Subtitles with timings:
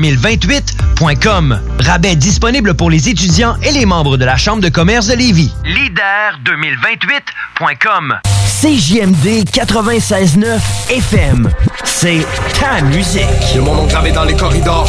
[0.00, 1.60] 2028.com.
[1.80, 5.52] Rabais disponible pour les étudiants et les membres de la Chambre de commerce de Lévis.
[5.64, 8.20] Leader2028.com.
[8.62, 11.50] CJMD 96.9 FM.
[11.82, 12.24] C'est
[12.60, 13.24] ta musique.
[13.52, 14.88] Y'a mon nom gravé dans les corridors.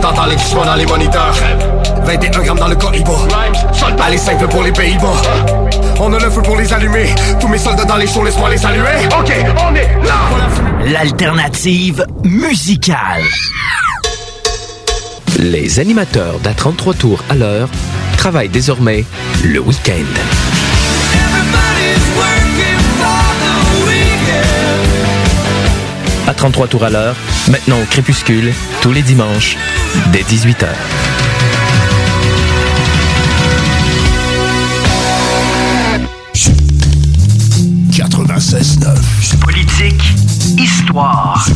[0.00, 1.34] T'entends les crissements dans les moniteurs.
[2.04, 3.26] 21 grammes dans le corridor.
[4.04, 5.20] Allez, simple pour les Pays-Bas.
[5.98, 7.12] On a le feu pour les allumer.
[7.40, 9.04] Tous mes soldats dans les shows, laisse-moi les saluer.
[9.18, 9.32] Ok,
[9.68, 10.14] on est là.
[10.92, 13.24] L'alternative musicale.
[15.44, 17.68] Les animateurs d'À 33 tours à l'heure
[18.16, 19.04] travaillent désormais
[19.44, 19.92] le week-end.
[26.26, 27.14] À 33 tours à l'heure,
[27.50, 29.58] maintenant au crépuscule, tous les dimanches,
[30.12, 30.68] dès 18h.
[39.42, 40.14] Politique,
[40.58, 41.46] histoire,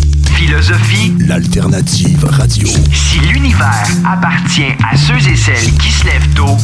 [1.26, 2.68] L'alternative radio.
[2.92, 6.56] Si l'univers appartient à ceux et celles qui se lèvent tôt,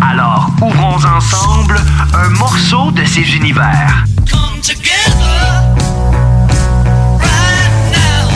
[0.00, 1.80] alors ouvrons ensemble
[2.14, 4.04] un morceau de ces univers.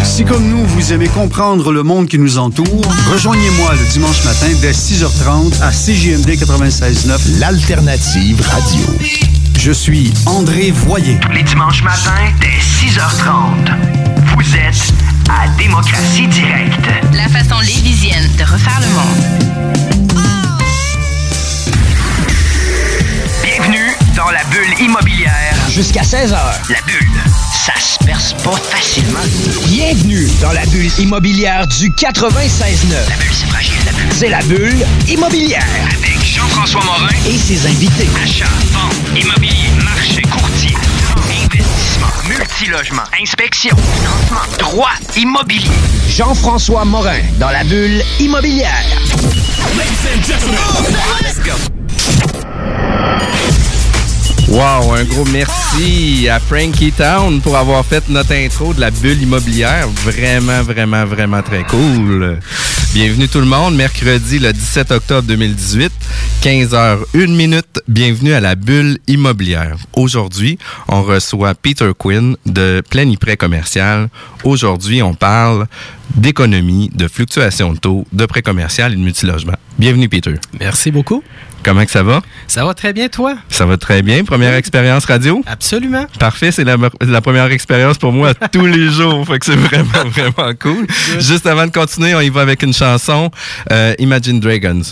[0.04, 2.66] Si comme nous, vous aimez comprendre le monde qui nous entoure,
[3.12, 8.86] rejoignez-moi le dimanche matin dès 6h30 à CJMD 96.9, l'alternative radio.
[9.58, 11.18] Je suis André Voyer.
[11.32, 13.74] Les dimanches matins dès 6h30.
[14.34, 16.88] Vous êtes à Démocratie Directe.
[17.12, 20.22] La façon lévisienne de refaire le monde.
[23.42, 25.54] Bienvenue dans la bulle immobilière.
[25.68, 26.36] Jusqu'à 16h.
[26.70, 27.20] La bulle,
[27.52, 29.18] ça se perce pas facilement.
[29.66, 32.92] Bienvenue dans la bulle immobilière du 96.9.
[33.08, 34.12] La bulle, c'est fragile, la bulle.
[34.12, 35.66] C'est la bulle immobilière.
[35.86, 38.08] Avec Jean-François Morin et ses invités.
[38.22, 39.70] Achat, vente, immobilier,
[42.66, 45.70] multilogement, inspection, financement, droit, immobilier.
[46.08, 48.84] Jean-François Morin dans la bulle immobilière.
[54.48, 59.22] Wow, un gros merci à Frankie Town pour avoir fait notre intro de la bulle
[59.22, 59.88] immobilière.
[60.04, 62.40] Vraiment, vraiment, vraiment très cool.
[62.98, 65.92] Bienvenue tout le monde, mercredi le 17 octobre 2018,
[66.42, 67.82] 15h 1 minute.
[67.88, 69.76] Bienvenue à la bulle immobilière.
[69.92, 70.58] Aujourd'hui,
[70.88, 74.08] on reçoit Peter Quinn de Planiprêt commercial.
[74.44, 75.66] Aujourd'hui, on parle
[76.14, 79.56] d'économie, de fluctuation de taux, de prêt commercial et de multilogement.
[79.78, 80.32] Bienvenue Peter.
[80.58, 81.22] Merci beaucoup.
[81.66, 82.22] Comment que ça va?
[82.46, 83.34] Ça va très bien, toi?
[83.48, 84.22] Ça va très bien.
[84.22, 85.42] Première expérience radio?
[85.46, 86.06] Absolument.
[86.20, 89.26] Parfait, c'est la, la première expérience pour moi tous les jours.
[89.26, 90.86] Fait que c'est vraiment, vraiment cool.
[91.18, 93.32] Juste avant de continuer, on y va avec une chanson,
[93.72, 94.82] euh, Imagine Dragons.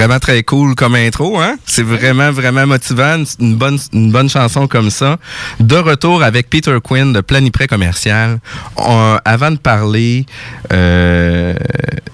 [0.00, 1.58] Vraiment très cool comme intro, hein?
[1.66, 3.22] C'est vraiment, vraiment motivant.
[3.38, 5.18] Une bonne, une bonne chanson comme ça.
[5.58, 8.38] De retour avec Peter Quinn de Planipré Commercial.
[8.78, 10.24] avant de parler
[10.72, 11.54] euh,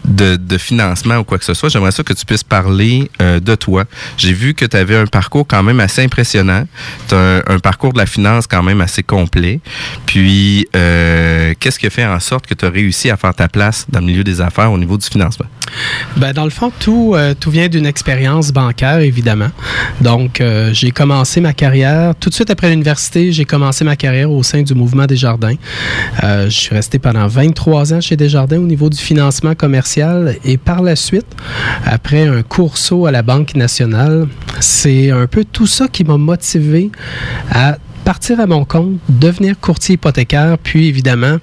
[0.04, 3.38] de, de, financement ou quoi que ce soit, j'aimerais ça que tu puisses parler euh,
[3.38, 3.84] de toi.
[4.16, 6.66] J'ai vu que tu avais un parcours quand même assez impressionnant.
[7.08, 9.60] Tu as un, parcours de la finance quand même assez complet.
[10.06, 13.46] Puis, euh, qu'est-ce qui a fait en sorte que tu as réussi à faire ta
[13.46, 15.46] place dans le milieu des affaires au niveau du financement?
[16.16, 19.48] Ben, dans le fond, tout, tout vient d'une expérience bancaire, évidemment.
[20.00, 24.30] Donc, euh, j'ai commencé ma carrière, tout de suite après l'université, j'ai commencé ma carrière
[24.30, 25.56] au sein du mouvement Desjardins.
[26.24, 30.56] Euh, je suis resté pendant 23 ans chez Desjardins au niveau du financement commercial et
[30.56, 31.26] par la suite,
[31.84, 34.26] après un court saut à la Banque nationale,
[34.60, 36.90] c'est un peu tout ça qui m'a motivé
[37.50, 41.38] à partir à mon compte, devenir courtier hypothécaire, puis évidemment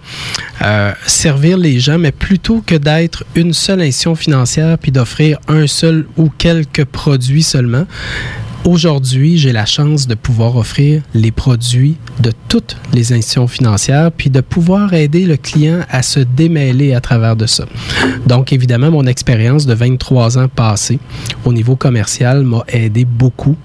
[0.62, 5.68] euh, servir les gens, mais plutôt que d'être une seule institution financière puis d'offrir un
[5.68, 7.86] seul ou quelques produits seulement,
[8.65, 14.30] Aujourd'hui, j'ai la chance de pouvoir offrir les produits de toutes les institutions financières, puis
[14.30, 17.65] de pouvoir aider le client à se démêler à travers de ça.
[18.25, 21.00] Donc, évidemment, mon expérience de 23 ans passés
[21.44, 23.57] au niveau commercial m'a aidé beaucoup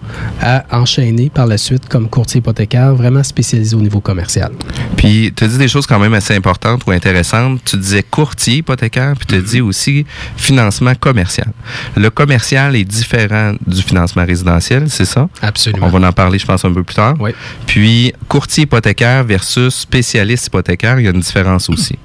[0.42, 4.50] à enchaîner par la suite comme courtier hypothécaire, vraiment spécialisé au niveau commercial.
[4.96, 7.60] Puis, tu as dit des choses quand même assez importantes ou intéressantes.
[7.64, 10.06] Tu disais courtier hypothécaire, puis tu as dit aussi
[10.36, 11.52] financement commercial.
[11.96, 15.28] Le commercial est différent du financement résidentiel c'est ça?
[15.42, 15.86] Absolument.
[15.86, 17.14] On va en parler, je pense, un peu plus tard.
[17.20, 17.30] Oui.
[17.66, 21.98] Puis, courtier hypothécaire versus spécialiste hypothécaire, il y a une différence aussi.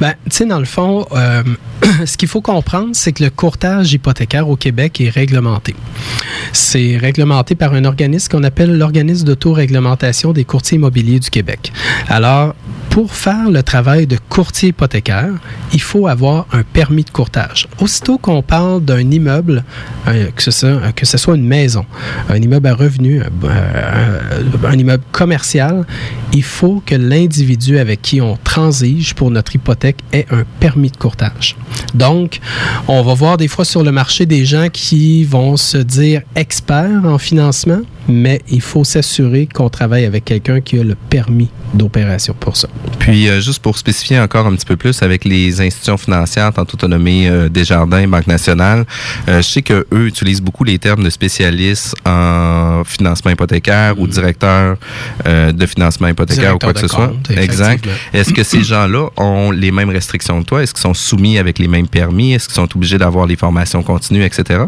[0.00, 1.42] Ben, tu sais, dans le fond, euh,
[2.06, 5.74] ce qu'il faut comprendre, c'est que le courtage hypothécaire au Québec est réglementé.
[6.52, 11.72] C'est réglementé par un organisme qu'on appelle l'organisme d'autoréglementation des courtiers immobiliers du Québec.
[12.08, 12.54] Alors,
[12.94, 15.32] pour faire le travail de courtier hypothécaire,
[15.72, 17.66] il faut avoir un permis de courtage.
[17.80, 19.64] Aussitôt qu'on parle d'un immeuble,
[20.06, 21.84] euh, que, ce soit, que ce soit une maison,
[22.28, 24.30] un immeuble à revenu, euh,
[24.64, 25.84] un immeuble commercial,
[26.32, 30.96] il faut que l'individu avec qui on transige pour notre hypothèque ait un permis de
[30.96, 31.56] courtage.
[31.94, 32.38] Donc,
[32.86, 37.04] on va voir des fois sur le marché des gens qui vont se dire experts
[37.04, 42.34] en financement, mais il faut s'assurer qu'on travaille avec quelqu'un qui a le permis d'opération
[42.38, 42.68] pour ça.
[42.98, 46.76] Puis, euh, juste pour spécifier encore un petit peu plus avec les institutions financières, tantôt
[46.76, 48.84] tu nommé euh, Desjardins, Banque nationale,
[49.28, 54.10] euh, je sais qu'eux utilisent beaucoup les termes de spécialistes en financement hypothécaire ou mm.
[54.10, 54.76] directeur
[55.24, 57.12] de financement hypothécaire ou quoi que ce soit.
[57.30, 57.86] Exact.
[58.12, 60.62] Est-ce que ces gens-là ont les mêmes restrictions que toi?
[60.62, 62.34] Est-ce qu'ils sont soumis avec les mêmes permis?
[62.34, 64.64] Est-ce qu'ils sont obligés d'avoir les formations continues, etc.?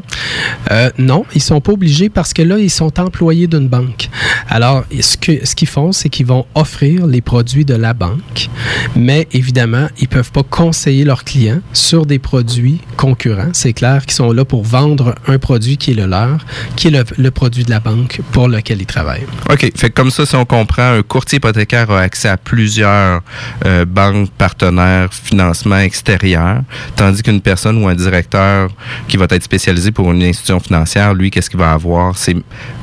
[0.98, 4.08] non, ils sont pas obligés parce que là, ils sont employés d'une banque.
[4.48, 8.48] Alors, ce qu'ils ce qu'ils font, c'est qu'ils vont offrir les produits de la banque
[8.94, 13.50] mais évidemment, ils ne peuvent pas conseiller leurs clients sur des produits concurrents.
[13.52, 16.44] C'est clair qu'ils sont là pour vendre un produit qui est le leur,
[16.76, 19.26] qui est le, produit de la banque pour lequel ils travaillent.
[19.50, 19.70] OK.
[19.76, 23.22] Fait comme ça, si on comprend, un courtier hypothécaire a accès à plusieurs
[23.64, 26.60] euh, banques partenaires, financement extérieur,
[26.96, 28.70] tandis qu'une personne ou un directeur
[29.08, 32.16] qui va être spécialisé pour une institution financière, lui, qu'est-ce qu'il va avoir?
[32.16, 32.36] C'est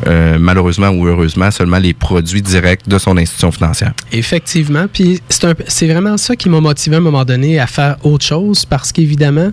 [0.07, 3.93] euh, malheureusement ou heureusement seulement les produits directs de son institution financière.
[4.11, 4.85] Effectivement.
[4.91, 8.65] Puis c'est vraiment ça qui m'a motivé à un moment donné à faire autre chose
[8.65, 9.51] parce qu'évidemment,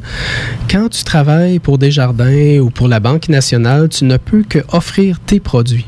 [0.71, 5.19] quand tu travailles pour Desjardins ou pour la Banque nationale, tu ne peux que offrir
[5.21, 5.87] tes produits.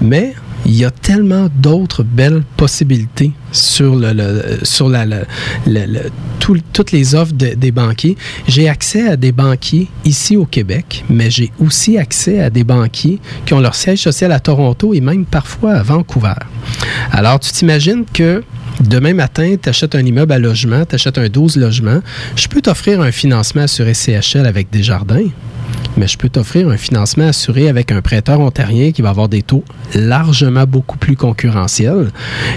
[0.00, 0.34] Mais
[0.66, 4.00] il y a tellement d'autres belles possibilités sur,
[4.64, 4.92] sur
[6.40, 8.16] toutes les offres des banquiers.
[8.48, 13.20] J'ai accès à des banquiers ici au Québec, mais j'ai aussi accès à des banquiers
[13.46, 16.34] qui ont leur siège social à Toronto et même parfois à Vancouver.
[17.12, 18.42] Alors, tu t'imagines que
[18.80, 22.00] Demain matin, tu achètes un immeuble à logement, tu achètes un 12 logements.
[22.36, 25.24] Je peux t'offrir un financement assuré CHL avec des jardins,
[25.96, 29.42] mais je peux t'offrir un financement assuré avec un prêteur ontarien qui va avoir des
[29.42, 32.10] taux largement beaucoup plus concurrentiels.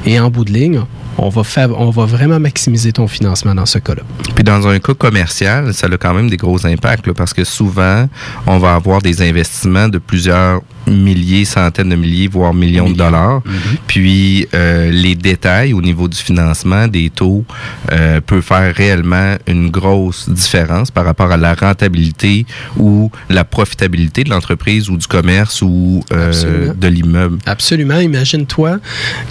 [0.05, 0.81] Et en bout de ligne,
[1.21, 1.43] on va,
[1.77, 4.03] on va vraiment maximiser ton financement dans ce cas-là.
[4.35, 8.07] Puis dans un cas commercial, ça a quand même des gros impacts parce que souvent,
[8.47, 13.39] on va avoir des investissements de plusieurs milliers, centaines de milliers, voire millions de dollars.
[13.39, 13.77] Mm-hmm.
[13.87, 17.45] Puis euh, les détails au niveau du financement des taux
[17.91, 22.45] euh, peut faire réellement une grosse différence par rapport à la rentabilité
[22.77, 27.37] ou la profitabilité de l'entreprise ou du commerce ou euh, de l'immeuble.
[27.45, 27.99] Absolument.
[27.99, 28.79] Imagine-toi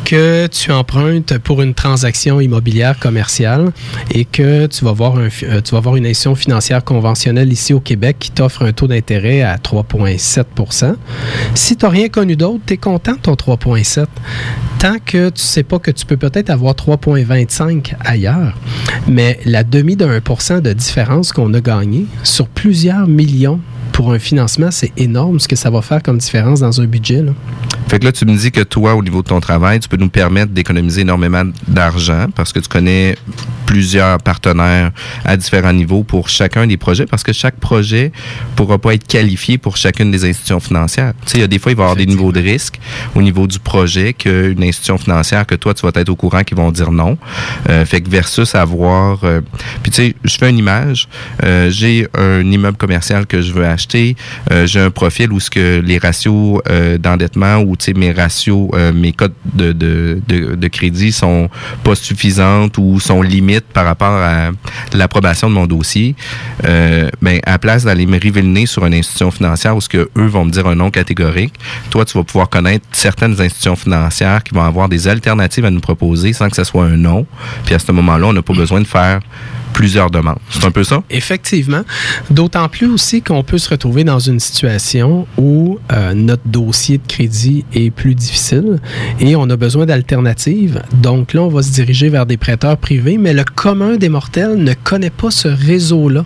[0.04, 3.70] que tu empruntes pour une transaction immobilière commerciale
[4.10, 7.78] et que tu vas voir, euh, tu vas voir une institution financière conventionnelle ici au
[7.78, 10.96] Québec qui t'offre un taux d'intérêt à 3,7%
[11.54, 14.06] Si tu n'as rien connu d'autre, tu es content de ton 3,7
[14.80, 18.56] tant que tu sais pas que tu peux peut-être avoir 3,25 ailleurs,
[19.06, 23.60] mais la demi de 1 de différence qu'on a gagné sur plusieurs millions
[23.92, 27.24] pour un financement, c'est énorme ce que ça va faire comme différence dans un budget.
[27.88, 29.96] Fait que là, tu me dis que toi, au niveau de ton travail, tu peux
[29.96, 33.16] nous permettre d'économiser énormément d'argent parce que tu connais
[33.64, 34.92] plusieurs partenaires
[35.24, 38.12] à différents niveaux pour chacun des projets parce que chaque projet
[38.56, 41.12] pourra pas être qualifié pour chacune des institutions financières.
[41.24, 42.78] Tu sais, il y a des fois, il va y avoir des niveaux de risque
[43.14, 46.54] au niveau du projet qu'une institution financière que toi, tu vas être au courant qui
[46.54, 47.16] vont dire non.
[47.70, 49.24] Euh, fait que versus avoir...
[49.24, 49.40] Euh,
[49.82, 51.08] puis tu sais, je fais une image.
[51.42, 54.14] Euh, j'ai un immeuble commercial que je veux acheter.
[54.50, 58.92] Euh, j'ai un profil où ce que les ratios euh, d'endettement ou mes ratios, euh,
[58.92, 61.48] mes codes de, de, de, crédit sont
[61.84, 64.50] pas suffisantes ou sont limites par rapport à
[64.92, 66.14] l'approbation de mon dossier,
[66.64, 69.88] euh, ben, à place d'aller me révéler le nez sur une institution financière où ce
[69.88, 71.54] que eux vont me dire un nom catégorique,
[71.90, 75.80] toi, tu vas pouvoir connaître certaines institutions financières qui vont avoir des alternatives à nous
[75.80, 77.26] proposer sans que ce soit un nom.
[77.64, 79.20] Puis à ce moment-là, on n'a pas besoin de faire
[79.78, 80.40] plusieurs demandes.
[80.50, 81.04] C'est un peu ça?
[81.08, 81.82] Effectivement.
[82.32, 87.06] D'autant plus aussi qu'on peut se retrouver dans une situation où euh, notre dossier de
[87.06, 88.80] crédit est plus difficile
[89.20, 90.82] et on a besoin d'alternatives.
[90.94, 94.56] Donc là, on va se diriger vers des prêteurs privés, mais le commun des mortels
[94.56, 96.24] ne connaît pas ce réseau-là,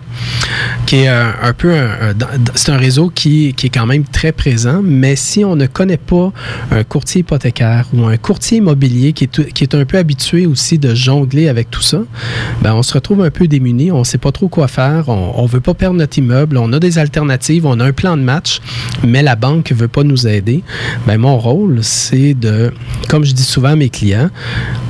[0.87, 2.15] qui est un, un peu un,
[2.55, 5.97] c'est un réseau qui, qui est quand même très présent, mais si on ne connaît
[5.97, 6.33] pas
[6.71, 10.79] un courtier hypothécaire ou un courtier immobilier qui est, qui est un peu habitué aussi
[10.79, 11.99] de jongler avec tout ça,
[12.63, 15.43] ben on se retrouve un peu démuni, on ne sait pas trop quoi faire, on
[15.43, 18.21] ne veut pas perdre notre immeuble, on a des alternatives, on a un plan de
[18.21, 18.61] match,
[19.05, 20.63] mais la banque ne veut pas nous aider.
[21.07, 22.71] Ben, mon rôle, c'est de,
[23.09, 24.29] comme je dis souvent à mes clients,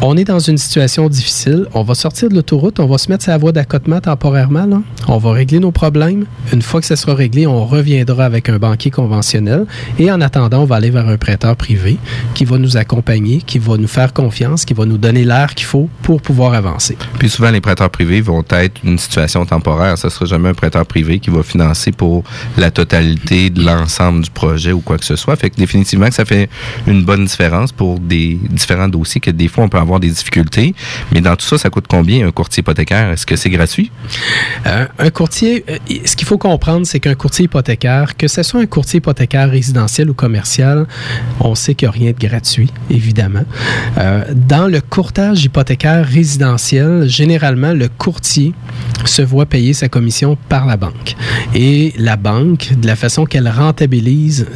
[0.02, 3.24] on est dans une situation difficile, on va sortir de l'autoroute, on va se mettre
[3.24, 6.26] sur la voie d'accotement temporairement, on va régler nos problèmes.
[6.52, 9.66] Une fois que ça sera réglé, on reviendra avec un banquier conventionnel
[10.00, 11.98] et en attendant, on va aller vers un prêteur privé
[12.34, 15.66] qui va nous accompagner, qui va nous faire confiance, qui va nous donner l'air qu'il
[15.66, 16.98] faut pour pouvoir avancer.
[17.20, 19.98] Puis souvent, les prêteurs privés vont être une situation temporaire.
[19.98, 22.24] Ça sera jamais un prêteur privé qui va financer pour
[22.58, 25.36] la totalité de l'ensemble du projet ou quoi que ce soit.
[25.36, 26.50] Fait que définitivement que ça fait
[26.88, 30.74] une bonne différence pour des différents dossiers que des fois on peut avoir des difficultés.
[31.12, 33.12] Mais dans tout ça, ça coûte combien un courtier hypothécaire?
[33.12, 33.92] Est-ce que c'est gratuit?
[34.66, 38.62] Euh, un courtier, euh, ce qu'il faut comprendre, c'est qu'un courtier hypothécaire, que ce soit
[38.62, 40.88] un courtier hypothécaire résidentiel ou commercial,
[41.40, 43.46] on sait qu'il n'y a rien de gratuit, évidemment.
[43.98, 48.33] Euh, dans le courtage hypothécaire résidentiel, généralement, le courtier
[49.06, 51.16] se voit payer sa commission par la banque.
[51.54, 54.48] Et la banque, de la façon qu'elle rentabilise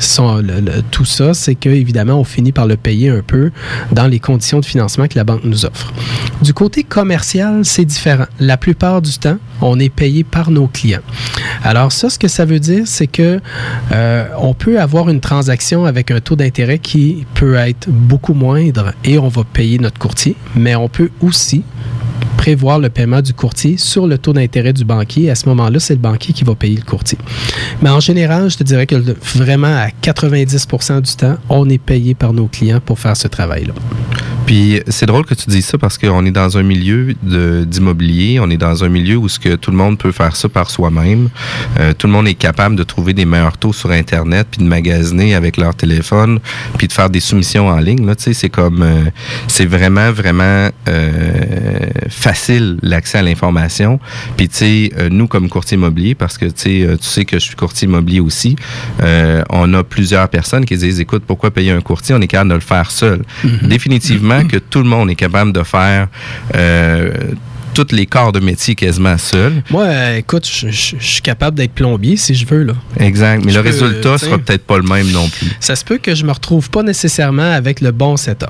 [0.91, 3.51] tout ça, c'est que évidemment, on finit par le payer un peu
[3.91, 5.93] dans les conditions de financement que la banque nous offre.
[6.41, 8.25] Du côté commercial, c'est différent.
[8.39, 11.01] La plupart du temps, on est payé par nos clients.
[11.63, 13.39] Alors ça, ce que ça veut dire, c'est que
[13.91, 18.93] euh, on peut avoir une transaction avec un taux d'intérêt qui peut être beaucoup moindre
[19.03, 21.63] et on va payer notre courtier, mais on peut aussi
[22.48, 25.30] prévoir le paiement du courtier sur le taux d'intérêt du banquier.
[25.30, 27.18] À ce moment-là, c'est le banquier qui va payer le courtier.
[27.82, 28.96] Mais en général, je te dirais que
[29.36, 30.68] vraiment à 90
[31.04, 33.74] du temps, on est payé par nos clients pour faire ce travail-là.
[34.46, 38.50] Puis c'est drôle que tu dises ça parce qu'on est dans un milieu d'immobilier, on
[38.50, 41.27] est dans un milieu où ce que tout le monde peut faire ça par soi-même.
[41.82, 44.70] Euh, tout le monde est capable de trouver des meilleurs taux sur Internet, puis de
[44.70, 46.39] magasiner avec leur téléphone,
[46.77, 48.06] puis de faire des soumissions en ligne.
[48.06, 49.10] Là, c'est comme, euh,
[49.50, 52.37] c'est vraiment vraiment euh, facile
[52.82, 54.00] l'accès à l'information.
[54.36, 57.25] Puis tu sais, euh, nous comme courtier immobilier, parce que tu sais, euh, tu sais
[57.25, 58.56] que je suis courtier immobilier aussi,
[59.01, 62.15] euh, on a plusieurs personnes qui disent, écoute, pourquoi payer un courtier?
[62.15, 63.24] On est capable de le faire seul.
[63.63, 66.08] Définitivement que tout le monde est capable de faire
[66.56, 67.12] euh,
[67.86, 69.62] tous les corps de métier quasiment seul.
[69.69, 72.63] Moi, euh, écoute, je je- je suis capable d'être plombier si je veux.
[72.63, 72.74] Là.
[73.00, 73.43] Exact.
[73.46, 74.25] Mais Je le peux, résultat sais.
[74.25, 75.51] sera peut-être pas le même non plus.
[75.60, 78.50] Ça se peut que je me retrouve pas nécessairement avec le bon setup.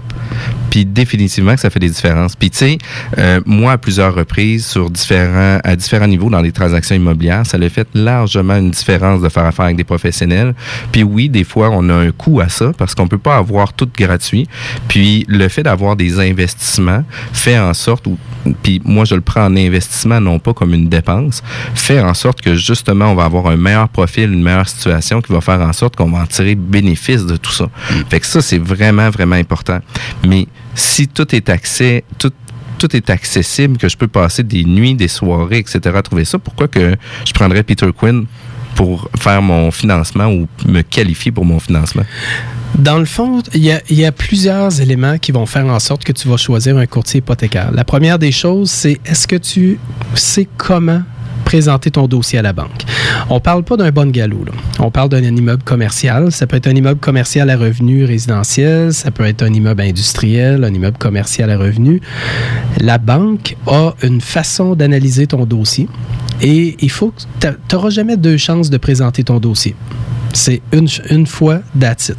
[0.69, 2.35] Puis définitivement que ça fait des différences.
[2.35, 2.77] Puis tu sais,
[3.17, 7.57] euh, moi à plusieurs reprises sur différents à différents niveaux dans les transactions immobilières, ça
[7.57, 10.53] a fait largement une différence de faire affaire avec des professionnels.
[10.91, 13.73] Puis oui, des fois on a un coût à ça parce qu'on peut pas avoir
[13.73, 14.47] tout gratuit.
[14.87, 17.03] Puis le fait d'avoir des investissements
[17.33, 18.17] fait en sorte ou
[18.63, 21.43] puis moi je le prends en investissement non pas comme une dépense,
[21.75, 25.31] fait en sorte que justement on va avoir un meilleur profil, une meilleure situation qui
[25.31, 27.69] va faire en sorte qu'on va en tirer bénéfice de tout ça.
[28.09, 29.79] Fait que ça c'est vraiment vraiment important.
[30.25, 32.31] Mais si tout est accès, tout
[32.77, 35.79] tout est accessible, que je peux passer des nuits, des soirées, etc.
[35.95, 36.95] à trouver ça, pourquoi que
[37.25, 38.25] je prendrais Peter Quinn
[38.75, 42.03] pour faire mon financement ou me qualifier pour mon financement?
[42.77, 46.27] Dans le fond, il y, a, plusieurs éléments qui vont faire en sorte que tu
[46.27, 47.71] vas choisir un courtier hypothécaire.
[47.71, 49.79] La première des choses, c'est est-ce que tu
[50.13, 51.01] sais comment
[51.43, 52.83] présenter ton dossier à la banque?
[53.29, 54.45] On parle pas d'un bon galop.
[54.79, 56.31] On parle d'un immeuble commercial.
[56.31, 60.63] Ça peut être un immeuble commercial à revenu résidentiel, ça peut être un immeuble industriel,
[60.63, 61.99] un immeuble commercial à revenu.
[62.79, 65.87] La banque a une façon d'analyser ton dossier
[66.41, 69.75] et il faut tu n'auras jamais deux chances de présenter ton dossier.
[70.33, 72.17] C'est une, fois that's it.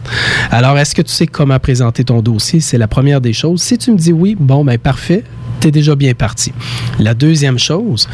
[0.50, 2.60] Alors, est-ce que tu sais comment présenter ton dossier?
[2.60, 3.62] C'est la première des choses.
[3.62, 5.24] Si tu me dis oui, bon, ben parfait,
[5.60, 6.52] tu es déjà bien parti.
[6.98, 8.08] La deuxième chose,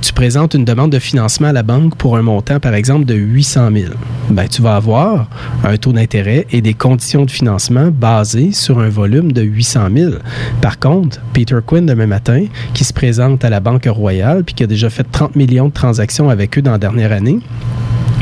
[0.00, 3.14] tu présentes une demande de financement à la banque pour un montant, par exemple, de
[3.14, 3.92] 800 000.
[4.30, 5.28] Ben, tu vas avoir
[5.64, 10.12] un taux d'intérêt et des conditions de financement basées sur un volume de 800 000.
[10.60, 14.64] Par contre, Peter Quinn, demain matin, qui se présente à la Banque Royale puis qui
[14.64, 17.40] a déjà fait 30 millions de transactions avec eux dans la dernière année,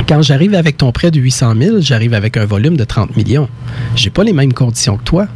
[0.09, 3.49] quand j'arrive avec ton prêt de 800 000, j'arrive avec un volume de 30 millions.
[3.95, 5.27] J'ai pas les mêmes conditions que toi.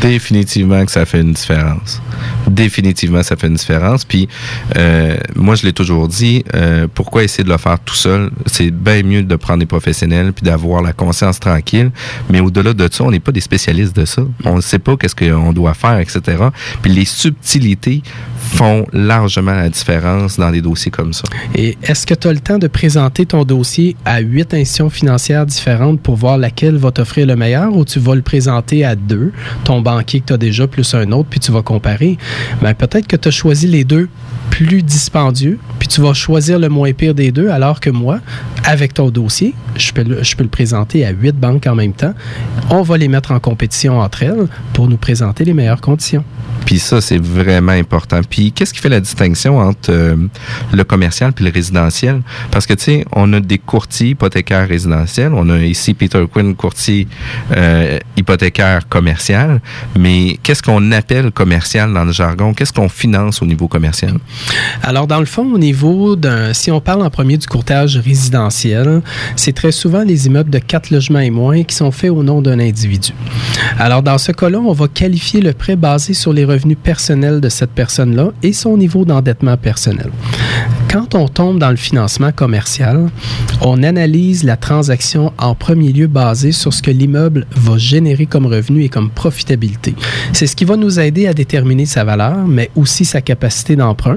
[0.00, 2.00] Définitivement que ça fait une différence.
[2.46, 4.04] Définitivement, ça fait une différence.
[4.04, 4.28] Puis,
[4.76, 8.30] euh, moi, je l'ai toujours dit, euh, pourquoi essayer de le faire tout seul?
[8.46, 11.90] C'est bien mieux de prendre des professionnels puis d'avoir la conscience tranquille.
[12.30, 14.22] Mais au-delà de ça, on n'est pas des spécialistes de ça.
[14.44, 16.20] On ne sait pas qu'est-ce qu'on doit faire, etc.
[16.82, 18.02] Puis les subtilités
[18.54, 21.24] font largement la différence dans des dossiers comme ça.
[21.56, 25.44] Et est-ce que tu as le temps de présenter ton dossier à huit institutions financières
[25.44, 29.32] différentes pour voir laquelle va t'offrir le meilleur ou tu vas le présenter à deux,
[29.64, 32.16] ton banquier que tu as déjà plus un autre, puis tu vas comparer?
[32.62, 34.08] Ben, peut-être que tu as choisi les deux
[34.50, 38.20] plus dispendieux, puis tu vas choisir le moins pire des deux, alors que moi,
[38.64, 42.14] avec ton dossier, je peux le, présenter à huit banques en même temps.
[42.70, 46.24] On va les mettre en compétition entre elles pour nous présenter les meilleures conditions.
[46.64, 48.20] Puis ça, c'est vraiment important.
[48.28, 50.16] Puis qu'est-ce qui fait la distinction entre euh,
[50.72, 52.22] le commercial puis le résidentiel?
[52.50, 55.32] Parce que, tu sais, on a des courtiers hypothécaires résidentiels.
[55.34, 57.06] On a ici Peter Quinn, courtier
[57.52, 59.60] euh, hypothécaire commercial.
[59.98, 62.54] Mais qu'est-ce qu'on appelle commercial dans le jargon?
[62.54, 64.14] Qu'est-ce qu'on finance au niveau commercial?
[64.82, 66.52] Alors, dans le fond, au niveau d'un...
[66.52, 69.02] Si on parle en premier du courtage résidentiel,
[69.36, 72.42] c'est très souvent les immeubles de quatre logements et moins qui sont faits au nom
[72.42, 73.12] d'un individu.
[73.78, 77.48] Alors, dans ce cas-là, on va qualifier le prêt basé sur les revenus personnels de
[77.48, 80.10] cette personne-là et son niveau d'endettement personnel.
[80.90, 83.10] Quand on tombe dans le financement commercial,
[83.60, 88.46] on analyse la transaction en premier lieu basée sur ce que l'immeuble va générer comme
[88.46, 89.94] revenu et comme profitabilité.
[90.32, 94.13] C'est ce qui va nous aider à déterminer sa valeur, mais aussi sa capacité d'emprunt.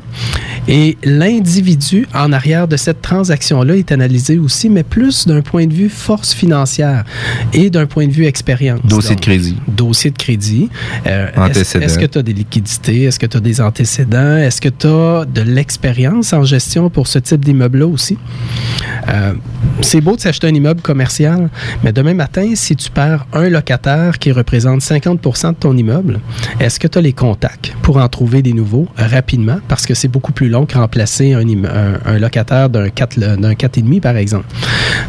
[0.67, 5.73] Et l'individu en arrière de cette transaction-là est analysé aussi, mais plus d'un point de
[5.73, 7.05] vue force financière
[7.53, 8.81] et d'un point de vue expérience.
[8.83, 9.57] Dossier de crédit.
[9.67, 10.69] Dossier de crédit.
[11.05, 13.03] Euh, est-ce, que tu as des liquidités?
[13.03, 14.38] Est-ce que tu as des antécédents?
[14.38, 18.17] Est-ce que tu as de l'expérience en gestion pour ce type d'immeuble-là aussi?
[19.07, 19.33] Euh,
[19.81, 21.49] c'est beau de s'acheter un immeuble commercial,
[21.83, 26.19] mais demain matin, si tu perds un locataire qui représente 50% de ton immeuble,
[26.59, 29.59] est-ce que tu as les contacts pour en trouver des nouveaux rapidement?
[29.67, 34.17] Parce que c'est beaucoup plus long que remplacer un, locataire d'un 4, d'un 4,5 par
[34.17, 34.45] exemple.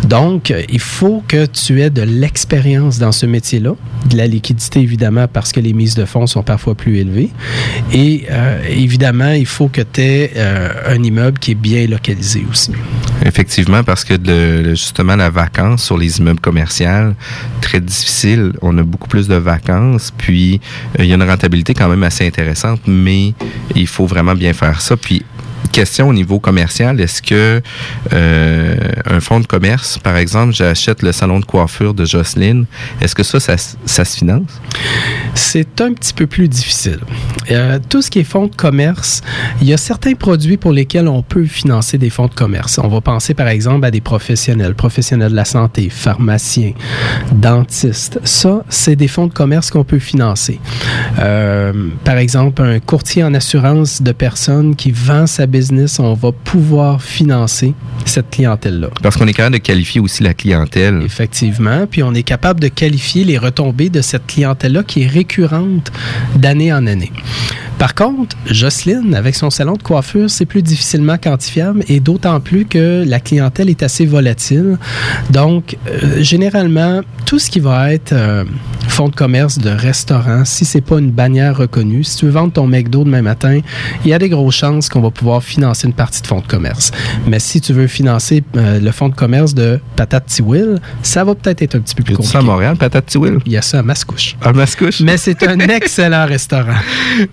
[0.04, 3.72] Donc, il faut que tu aies de l'expérience dans ce métier-là,
[4.09, 7.31] de la liquidité évidemment parce que les mises de fonds sont parfois plus élevées.
[7.92, 12.44] Et euh, évidemment, il faut que tu aies euh, un immeuble qui est bien localisé
[12.50, 12.72] aussi.
[13.24, 17.14] Effectivement, parce que le- le- justement, la vacance sur les immeubles commerciaux,
[17.61, 18.53] très difficile.
[18.62, 20.61] On a beaucoup plus de vacances, puis
[20.99, 23.35] euh, il y a une rentabilité quand même assez intéressante, mais
[23.75, 24.97] il faut vraiment bien faire ça.
[24.97, 25.23] Puis,
[25.79, 27.62] question au niveau commercial, est-ce que
[28.12, 32.67] euh, un fonds de commerce, par exemple, j'achète le salon de coiffure de Jocelyne,
[33.01, 34.51] est-ce que ça, ça, ça se finance?
[35.35, 36.99] C'est un petit peu plus difficile.
[37.53, 39.23] Euh, tout ce qui est fonds de commerce,
[39.61, 42.81] il y a certains produits pour lesquels on peut financer des fonds de commerce.
[42.83, 46.73] On va penser par exemple à des professionnels, professionnels de la santé, pharmaciens,
[47.31, 48.19] dentistes.
[48.25, 50.59] Ça, c'est des fonds de commerce qu'on peut financer.
[51.21, 55.67] Euh, par exemple, un courtier en assurance de personnes qui vend sa business,
[55.98, 58.88] on va pouvoir financer cette clientèle-là.
[59.02, 61.02] Parce qu'on est capable de qualifier aussi la clientèle.
[61.04, 61.87] Effectivement.
[61.87, 65.90] Puis on est capable de qualifier les retombées de cette clientèle-là qui est récurrente
[66.37, 67.12] d'année en année.
[67.78, 72.64] Par contre, Jocelyne, avec son salon de coiffure, c'est plus difficilement quantifiable et d'autant plus
[72.64, 74.78] que la clientèle est assez volatile.
[75.31, 78.44] Donc, euh, généralement, tout ce qui va être euh,
[78.88, 82.52] fonds de commerce de restaurant, si c'est pas une bannière reconnue, si tu veux vendre
[82.52, 83.61] ton McDo demain matin,
[84.04, 86.47] il y a des grosses chances qu'on va pouvoir financer une partie de fonds de
[86.47, 86.90] commerce.
[87.27, 91.35] Mais si tu veux financer euh, le fonds de commerce de Patate Tiwil, ça va
[91.35, 92.33] peut-être être un petit peu plus compliqué.
[92.33, 93.38] ça à Montréal, patate Tiwil?
[93.47, 94.37] Il y a ça à Mascouche.
[94.42, 95.01] À Mascouche?
[95.01, 96.79] Mais c'est un excellent restaurant.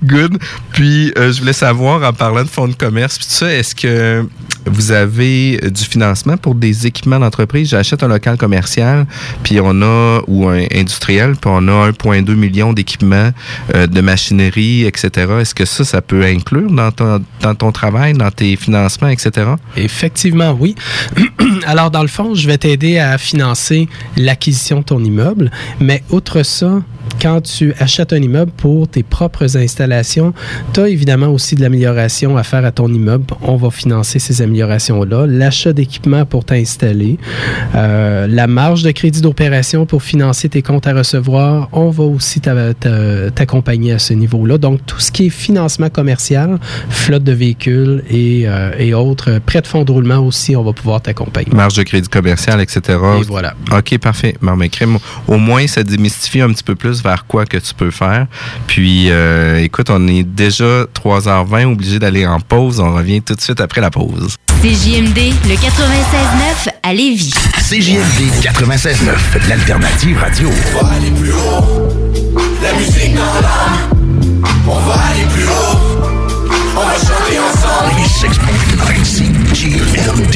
[0.03, 0.37] Good.
[0.71, 3.75] Puis, euh, je voulais savoir, en parlant de fonds de commerce, puis tout ça, est-ce
[3.75, 4.27] que
[4.65, 7.69] vous avez du financement pour des équipements d'entreprise.
[7.69, 9.05] J'achète un local commercial,
[9.43, 13.31] puis on a, ou un industriel, puis on a 1,2 million d'équipements
[13.73, 15.33] euh, de machinerie, etc.
[15.41, 19.47] Est-ce que ça, ça peut inclure dans ton, dans ton travail, dans tes financements, etc.?
[19.77, 20.75] Effectivement, oui.
[21.65, 26.43] Alors, dans le fond, je vais t'aider à financer l'acquisition de ton immeuble, mais outre
[26.43, 26.81] ça,
[27.25, 30.31] quand tu achètes un immeuble pour tes propres installations,
[30.73, 33.25] tu as évidemment aussi de l'amélioration à faire à ton immeuble.
[33.41, 35.25] On va financer ces améliorations-là.
[35.25, 37.17] L'achat d'équipements pour t'installer,
[37.73, 42.41] euh, la marge de crédit d'opération pour financer tes comptes à recevoir, on va aussi
[42.41, 44.59] t'a- t'a- t'accompagner à ce niveau-là.
[44.59, 46.59] Donc, tout ce qui est financement commercial,
[46.89, 50.73] flotte de véhicules et, euh, et autres, prêts de fonds de roulement aussi, on va
[50.73, 51.49] pouvoir t'accompagner.
[51.53, 52.99] Marge de crédit commercial, etc.
[53.19, 53.55] Et voilà.
[53.75, 54.35] OK, parfait.
[54.43, 57.73] Bon, mais crème, au moins, ça démystifie un petit peu plus vers quoi que tu
[57.73, 58.27] peux faire.
[58.67, 62.79] Puis, euh, écoute, on est déjà 3h20, obligé d'aller en pause.
[62.79, 64.35] On revient tout de suite après la pause.
[64.61, 67.33] CJMD, le 96.9 à Lévis.
[67.59, 70.49] CJMD 96.9, l'alternative radio.
[70.49, 71.89] On va aller plus haut.
[72.61, 73.77] La musique dans l'âme.
[74.67, 75.77] On va aller plus haut.
[76.75, 77.91] On va chanter ensemble.
[78.23, 78.95] 96.9
[79.53, 80.35] CJMD.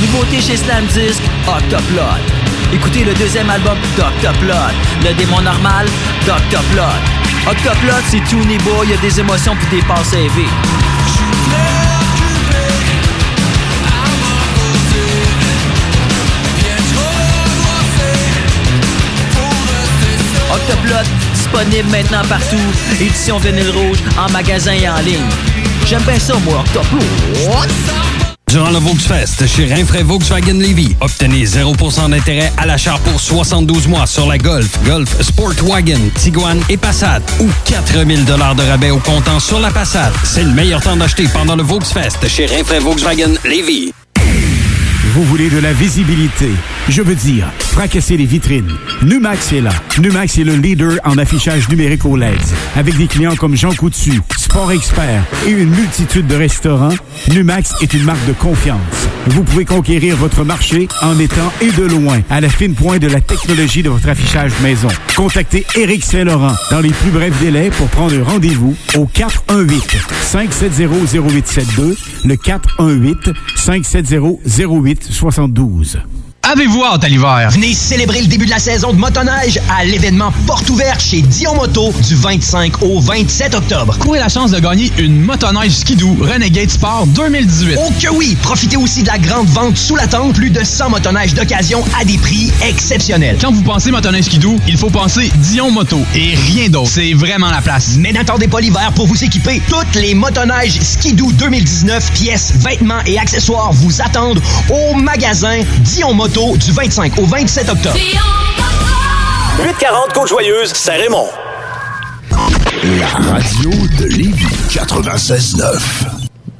[0.00, 2.16] Nouveauté chez Slam Disc, Octoplot.
[2.72, 4.72] Écoutez le deuxième album d'Octoplot.
[5.02, 5.88] Le démon normal,
[6.26, 6.82] d'Octoplot.
[7.50, 10.46] Octoplot, c'est tout niveau, il y a des émotions puis des passes élevées.
[20.50, 21.04] Octoplot,
[21.48, 22.56] disponible maintenant partout.
[23.00, 25.18] Édition vinyle rouge, en magasin et en ligne.
[25.86, 26.98] J'aime bien ça, moi, Octoplot.
[28.50, 34.06] Durant le Volksfest chez Rinfraie Volkswagen Levy, obtenez 0% d'intérêt à l'achat pour 72 mois
[34.06, 39.60] sur la Golf, Golf, Sportwagen, Tiguan et Passat ou 4000 de rabais au comptant sur
[39.60, 40.12] la Passat.
[40.24, 43.92] C'est le meilleur temps d'acheter pendant le Volksfest chez Rinfraie Volkswagen Levy.
[45.18, 46.48] Vous voulez de la visibilité?
[46.88, 48.70] Je veux dire, fracasser les vitrines.
[49.02, 49.72] Numax est là.
[49.98, 52.38] Numax est le leader en affichage numérique au LED.
[52.76, 56.94] Avec des clients comme Jean Coutu, Sport Expert et une multitude de restaurants,
[57.32, 58.78] Numax est une marque de confiance.
[59.26, 63.08] Vous pouvez conquérir votre marché en étant et de loin à la fine pointe de
[63.08, 64.88] la technologie de votre affichage maison.
[65.16, 71.98] Contactez Éric Saint-Laurent dans les plus brefs délais pour prendre rendez-vous au 418 570 0872
[72.24, 74.38] le 418 570
[75.10, 76.17] 0872.
[76.50, 77.50] Avez-vous hâte à l'hiver?
[77.50, 81.54] Venez célébrer le début de la saison de motoneige à l'événement Porte ouverte chez Dion
[81.54, 83.98] Moto du 25 au 27 octobre.
[83.98, 87.76] Courez la chance de gagner une motoneige skidoo Renegade Sport 2018.
[87.78, 88.34] Oh que oui!
[88.40, 90.36] Profitez aussi de la grande vente sous la tente.
[90.36, 93.36] Plus de 100 motoneiges d'occasion à des prix exceptionnels.
[93.38, 96.88] Quand vous pensez motoneige skidoo, il faut penser Dion Moto et rien d'autre.
[96.88, 97.96] C'est vraiment la place.
[97.98, 99.60] Mais n'attendez pas l'hiver pour vous équiper.
[99.68, 106.37] Toutes les motoneiges Skidoo 2019, pièces, vêtements et accessoires vous attendent au magasin Dion Moto
[106.38, 107.98] du 25 au 27 octobre.
[109.60, 111.28] 840 Côte-Joyeuse, Saint-Raymond.
[113.00, 116.17] La radio de Lévis 96.9.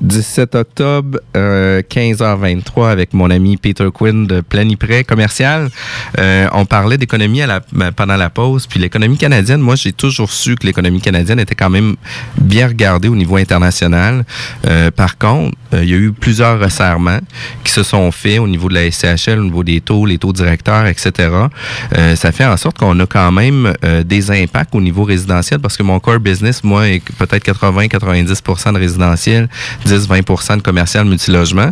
[0.08, 5.68] 17 octobre, euh, 15h23, avec mon ami Peter Quinn de Planiprêt Commercial.
[6.18, 8.66] Euh, on parlait d'économie la, ben, pendant la pause.
[8.66, 11.96] Puis l'économie canadienne, moi, j'ai toujours su que l'économie canadienne était quand même
[12.40, 14.24] bien regardée au niveau international.
[14.66, 17.20] Euh, par contre, euh, il y a eu plusieurs resserrements
[17.62, 20.32] qui se sont faits au niveau de la SCHL, au niveau des taux, les taux
[20.32, 21.12] directeurs, etc.
[21.96, 25.76] Euh, ça fait en sorte qu'on a quand même des impacts au niveau résidentiel parce
[25.76, 29.48] que mon core business, moi, est peut-être 80-90% de résidentiel,
[29.84, 31.70] 10 10-20 de commercial multilogement.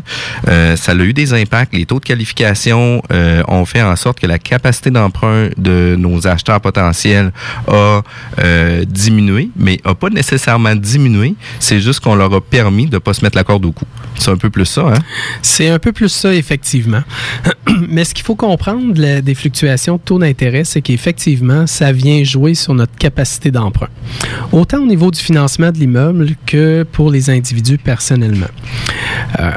[0.49, 1.75] Euh, ça a eu des impacts.
[1.75, 6.27] Les taux de qualification euh, ont fait en sorte que la capacité d'emprunt de nos
[6.27, 7.33] acheteurs potentiels
[7.69, 8.03] a
[8.39, 11.35] euh, diminué, mais a pas nécessairement diminué.
[11.61, 13.85] C'est juste qu'on leur a permis de pas se mettre la corde au cou.
[14.19, 14.99] C'est un peu plus ça, hein?
[15.43, 17.03] C'est un peu plus ça, effectivement.
[17.89, 22.55] Mais ce qu'il faut comprendre des fluctuations de taux d'intérêt, c'est qu'effectivement, ça vient jouer
[22.55, 23.89] sur notre capacité d'emprunt.
[24.53, 28.47] Autant au niveau du financement de l'immeuble que pour les individus personnellement.
[29.41, 29.51] Euh,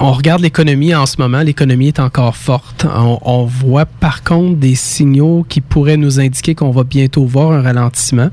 [0.00, 2.86] on regarde l'économie en ce moment, l'économie est encore forte.
[2.94, 7.50] On, on voit par contre des signaux qui pourraient nous indiquer qu'on va bientôt voir
[7.50, 8.30] un ralentissement.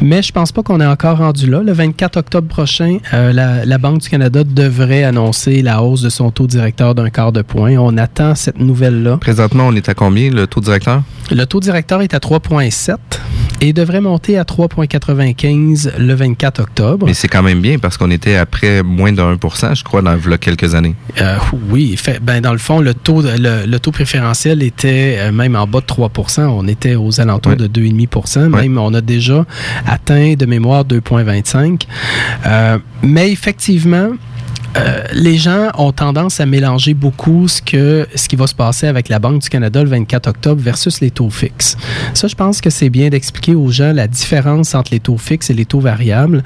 [0.00, 1.60] Mais je pense pas qu'on est encore rendu là.
[1.62, 6.08] Le 24 octobre prochain, euh, la, la Banque du Canada devrait annoncer la hausse de
[6.08, 7.76] son taux directeur d'un quart de point.
[7.76, 9.18] On attend cette nouvelle-là.
[9.18, 11.02] Présentement, on est à combien, le taux directeur?
[11.30, 12.96] Le taux directeur est à 3,7
[13.60, 17.06] et devrait monter à 3,95 le 24 octobre.
[17.06, 20.16] Mais c'est quand même bien parce qu'on était après moins de 1 je crois, dans
[20.38, 20.94] quelques années.
[21.20, 21.36] Euh,
[21.70, 25.32] oui, fait, ben dans le fond, le taux, de- le, le taux préférentiel était euh,
[25.32, 29.44] même en bas de 3% On était aux alentours de 2,5% Même, on a déjà
[29.86, 31.82] atteint de mémoire 2,25
[32.46, 34.10] Euh, Mais effectivement,
[34.76, 38.86] euh, les gens ont tendance à mélanger beaucoup ce, que, ce qui va se passer
[38.86, 41.76] avec la Banque du Canada le 24 octobre versus les taux fixes.
[42.14, 45.50] Ça, je pense que c'est bien d'expliquer aux gens la différence entre les taux fixes
[45.50, 46.42] et les taux variables.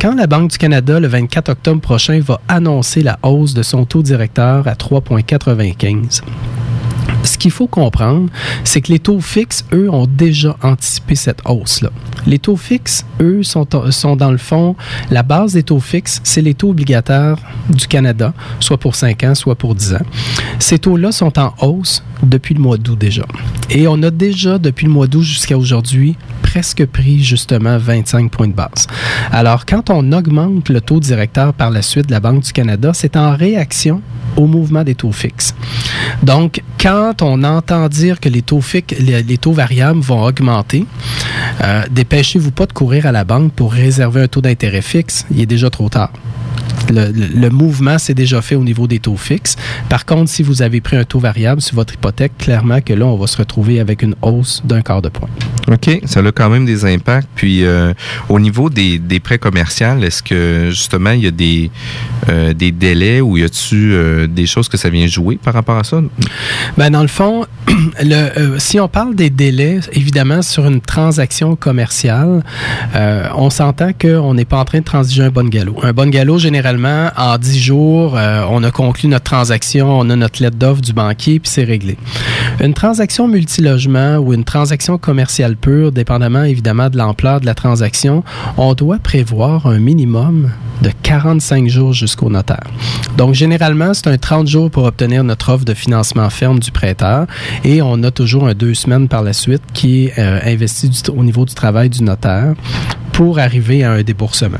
[0.00, 3.84] Quand la Banque du Canada, le 24 octobre prochain, va annoncer la hausse de son
[3.84, 6.22] taux directeur à 3,95,
[7.26, 8.30] ce qu'il faut comprendre,
[8.64, 11.90] c'est que les taux fixes, eux, ont déjà anticipé cette hausse-là.
[12.26, 13.66] Les taux fixes, eux, sont,
[14.16, 14.76] dans le fond,
[15.10, 17.36] la base des taux fixes, c'est les taux obligataires
[17.70, 20.06] du Canada, soit pour 5 ans, soit pour 10 ans.
[20.58, 23.24] Ces taux-là sont en hausse depuis le mois d'août déjà.
[23.70, 28.48] Et on a déjà, depuis le mois d'août jusqu'à aujourd'hui, presque pris justement 25 points
[28.48, 28.86] de base.
[29.30, 32.92] Alors, quand on augmente le taux directeur par la suite de la Banque du Canada,
[32.94, 34.00] c'est en réaction
[34.36, 35.54] au mouvement des taux fixes.
[36.22, 40.86] Donc, quand on entend dire que les taux fixes, les, les taux variables vont augmenter,
[41.62, 45.26] euh, dépêchez-vous pas de courir à la banque pour réserver un taux d'intérêt fixe.
[45.30, 46.10] Il est déjà trop tard.
[46.90, 49.56] Le, mouvement s'est déjà fait au niveau des taux fixes.
[49.88, 53.06] Par contre, si vous avez pris un taux variable sur votre hypothèque, clairement que là,
[53.06, 55.28] on va se retrouver avec une hausse d'un quart de point.
[55.68, 57.28] OK, ça a quand même des impacts.
[57.34, 57.92] Puis euh,
[58.28, 61.70] au niveau des, des prêts commerciaux, est-ce que justement il y a des,
[62.28, 65.76] euh, des délais ou y a-tu euh, des choses que ça vient jouer par rapport
[65.76, 66.00] à ça?
[66.76, 67.46] Ben, dans le fond,
[68.02, 72.42] le, euh, si on parle des délais, évidemment, sur une transaction commerciale,
[73.34, 75.78] on s'entend qu'on n'est pas en train de transiger un bon galop.
[75.82, 80.16] Un bon galop, généralement, en 10 jours, euh, on a conclu notre transaction, on a
[80.16, 81.96] notre lettre d'offre du banquier, puis c'est réglé.
[82.60, 88.24] Une transaction multilogement ou une transaction commerciale pure, dépendamment évidemment de l'ampleur de la transaction,
[88.56, 90.50] on doit prévoir un minimum
[90.82, 92.66] de 45 jours jusqu'au notaire.
[93.16, 97.26] Donc, généralement, c'est un 30 jours pour obtenir notre offre de financement ferme du prêteur
[97.62, 101.22] et on a toujours un deux semaines par la suite qui est euh, investi au
[101.22, 102.54] niveau du travail du notaire
[103.12, 104.58] pour arriver à un déboursement.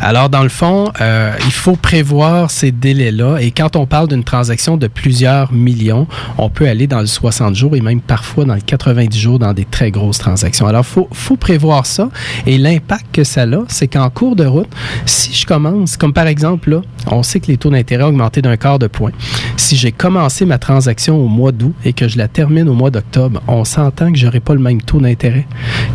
[0.00, 3.38] Alors, dans le fond, euh, il faut prévoir ces délais-là.
[3.40, 6.06] Et quand on parle d'une transaction de plusieurs millions,
[6.38, 9.52] on peut aller dans le 60 jours et même parfois dans le 90 jours dans
[9.52, 10.66] des très grosses transactions.
[10.66, 12.08] Alors, il faut, faut prévoir ça.
[12.46, 14.68] Et l'impact que ça a, c'est qu'en cours de route,
[15.04, 18.42] si je commence, comme par exemple, là, on sait que les taux d'intérêt ont augmenté
[18.42, 19.12] d'un quart de point.
[19.56, 22.90] Si j'ai commencé ma transaction au mois d'août et que je la termine au mois
[22.90, 25.46] d'octobre, on s'entend que j'aurai pas le même taux d'intérêt.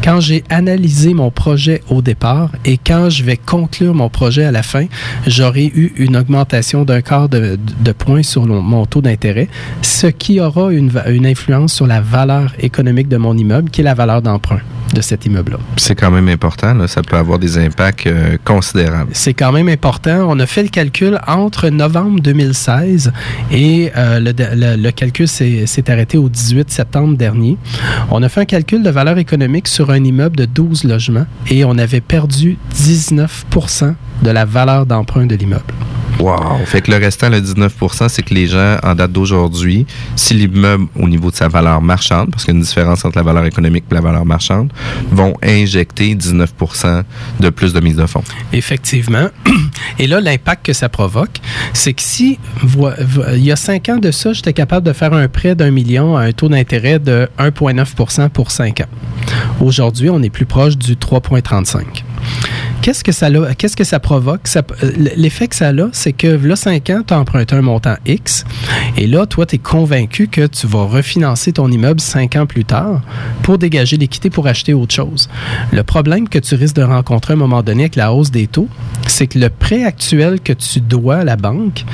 [0.04, 4.52] Quand j'ai analysé mon projet au départ et quand je vais conclure mon projet à
[4.52, 4.86] la fin,
[5.28, 7.58] j'aurai eu une augmentation d'un quart de,
[7.98, 9.48] point sur mon taux d'intérêt,
[9.82, 13.84] ce qui aura une, une influence sur la valeur économique de mon immeuble, qui est
[13.84, 14.62] la valeur d'emprunt
[14.94, 15.58] de cet immeuble-là.
[15.78, 19.12] C'est quand même important, là, ça peut avoir des impacts euh, considérables.
[19.14, 20.26] C'est quand même important.
[20.30, 23.12] On a fait le calcul entre novembre 2016
[23.52, 27.58] et euh, le, le- le calcul s'est s'est arrêté au 18 septembre dernier.
[28.10, 31.64] On a fait un calcul de valeur économique sur un immeuble de 12 logements et
[31.66, 35.64] on avait perdu 19% de la valeur d'emprunt de l'immeuble.
[36.20, 36.66] Wow!
[36.66, 40.88] Fait que le restant, le 19% c'est que les gens, en date d'aujourd'hui, si l'immeuble,
[40.96, 43.46] au niveau de sa valeur marchande, parce qu'il y a une différence entre la valeur
[43.46, 44.72] économique et la valeur marchande,
[45.12, 47.04] vont injecter 19%
[47.40, 48.24] de plus de mise de fonds.
[48.54, 49.30] Effectivement.
[50.00, 51.40] Et là, l'impact que ça provoque,
[51.74, 55.28] c'est que si, il y a cinq ans de ça, j'étais capable de faire un
[55.28, 58.90] prêt d'un million à un taux d'intérêt de 1,9% pour cinq ans.
[59.60, 62.04] Aujourd'hui, on est plus proche du 3,35.
[62.82, 64.42] Qu'est-ce que ça qu'est-ce que ça provoque?
[64.56, 64.62] Euh,
[65.16, 68.44] L'effet que ça a, c'est que là, 5 ans, tu as emprunté un montant X,
[68.98, 72.66] et là, toi, tu es convaincu que tu vas refinancer ton immeuble 5 ans plus
[72.66, 73.02] tard
[73.44, 75.30] pour dégager l'équité pour acheter autre chose.
[75.72, 78.48] Le problème que tu risques de rencontrer à un moment donné avec la hausse des
[78.48, 78.68] taux,
[79.08, 81.86] c'est que le prêt actuel que tu dois à la banque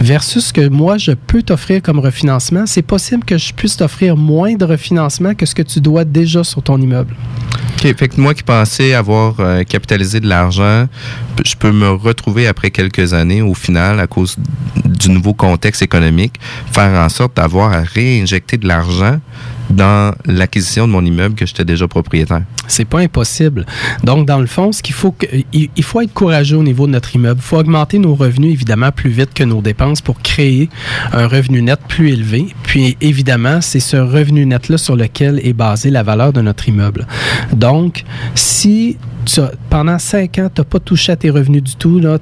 [0.00, 4.16] versus ce que moi, je peux t'offrir comme refinancement, c'est possible que je puisse t'offrir
[4.16, 7.14] moins de refinancement que ce que tu dois déjà sur ton immeuble.
[7.76, 10.86] OK, fait que moi qui pensais avoir euh, capitalisé de l'argent,
[11.44, 14.36] je peux me retrouver après quelques années, au final, à cause
[14.84, 16.34] du nouveau contexte économique,
[16.72, 19.20] faire en sorte d'avoir à réinjecter de l'argent
[19.70, 22.42] dans l'acquisition de mon immeuble que j'étais déjà propriétaire.
[22.66, 23.66] C'est pas impossible.
[24.02, 25.14] Donc, dans le fond, ce qu'il faut,
[25.52, 27.40] il, il faut être courageux au niveau de notre immeuble.
[27.42, 30.68] Il faut augmenter nos revenus, évidemment, plus vite que nos dépenses pour créer
[31.12, 32.46] un revenu net plus élevé.
[32.62, 37.06] Puis, évidemment, c'est ce revenu net-là sur lequel est basée la valeur de notre immeuble.
[37.52, 38.96] Donc, si
[39.70, 42.18] pendant cinq ans, tu n'as pas touché à tes revenus du tout, là,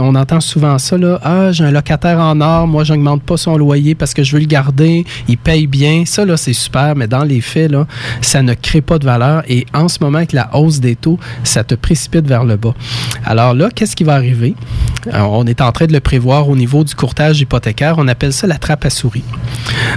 [0.00, 3.36] on entend souvent ça, là, ah, j'ai un locataire en or, moi, je n'augmente pas
[3.36, 6.04] son loyer parce que je veux le garder, il paye bien.
[6.06, 7.86] Ça, là, c'est super, mais dans les faits, là,
[8.20, 9.42] ça ne crée pas de valeur.
[9.48, 12.74] Et en ce moment, avec la hausse des taux, ça te précipite vers le bas.
[13.24, 14.54] Alors là, qu'est-ce qui va arriver?
[15.12, 17.94] On est en train de le prévoir au niveau du courtage hypothécaire.
[17.98, 19.24] On appelle ça la trappe à souris.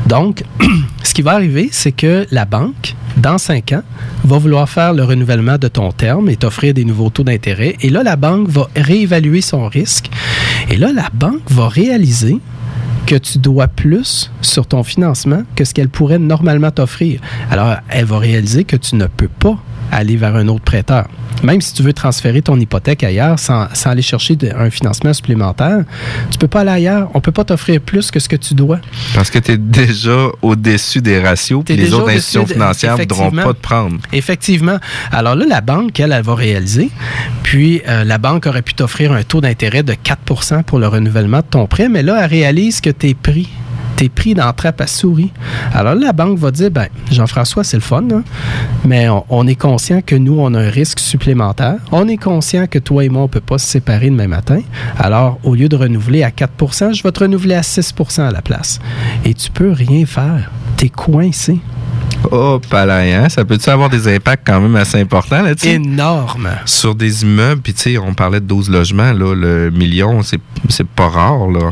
[0.05, 0.43] Donc,
[1.03, 3.83] ce qui va arriver, c'est que la banque, dans cinq ans,
[4.23, 7.75] va vouloir faire le renouvellement de ton terme et t'offrir des nouveaux taux d'intérêt.
[7.81, 10.09] Et là, la banque va réévaluer son risque.
[10.69, 12.37] Et là, la banque va réaliser
[13.05, 17.19] que tu dois plus sur ton financement que ce qu'elle pourrait normalement t'offrir.
[17.49, 19.57] Alors, elle va réaliser que tu ne peux pas
[19.91, 21.07] aller vers un autre prêteur.
[21.43, 25.13] Même si tu veux transférer ton hypothèque ailleurs sans, sans aller chercher de- un financement
[25.13, 25.79] supplémentaire,
[26.29, 27.09] tu peux pas aller ailleurs.
[27.13, 28.79] On peut pas t'offrir plus que ce que tu dois.
[29.15, 33.01] Parce que tu es déjà au-dessus des ratios, puis T'es les autres institutions financières ne
[33.03, 33.97] voudront pas te prendre.
[34.13, 34.77] Effectivement.
[35.11, 36.89] Alors là, la banque, elle, elle va réaliser.
[37.43, 41.39] Puis, euh, la banque aurait pu t'offrir un taux d'intérêt de 4% pour le renouvellement
[41.39, 43.13] de ton prêt, mais là, elle réalise que tu es
[44.01, 44.01] pris.
[44.01, 45.31] Tu es pris dans la trappe à souris.
[45.73, 48.23] Alors là, la banque va dire, ben, Jean-François, c'est le fun, hein,
[48.85, 51.75] mais on, on est conscient que nous, on a un risque supplémentaire.
[51.91, 54.61] On est conscient que toi et moi, on ne peut pas se séparer demain matin.
[54.97, 58.41] Alors, au lieu de renouveler à 4% je vais te renouveler à 6% à la
[58.41, 58.79] place.
[59.25, 60.49] Et tu peux rien faire.
[60.77, 61.59] Tu es coincé.
[62.31, 63.29] Oh, palais, hein?
[63.29, 65.69] Ça peut-tu avoir des impacts quand même assez importants là-dessus?
[65.69, 66.49] Énorme.
[66.65, 70.87] Sur des immeubles, puis tu sais, on parlait de 12 logements, là, le million, c'est
[70.87, 71.69] pas rare, là.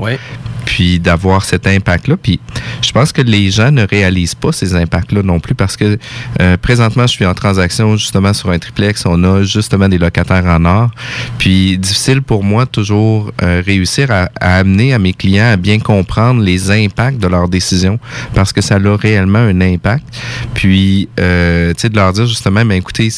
[0.70, 2.16] Puis d'avoir cet impact-là.
[2.16, 2.40] Puis
[2.84, 5.98] je pense que les gens ne réalisent pas ces impacts-là non plus parce que
[6.40, 9.04] euh, présentement, je suis en transaction justement sur un triplex.
[9.08, 10.92] On a justement des locataires en or.
[11.40, 15.80] Puis difficile pour moi toujours euh, réussir à, à amener à mes clients à bien
[15.80, 18.00] comprendre les impacts de leurs décisions
[18.36, 20.06] parce que ça a réellement un impact.
[20.54, 23.10] Puis, euh, tu sais, de leur dire justement, mais écoutez,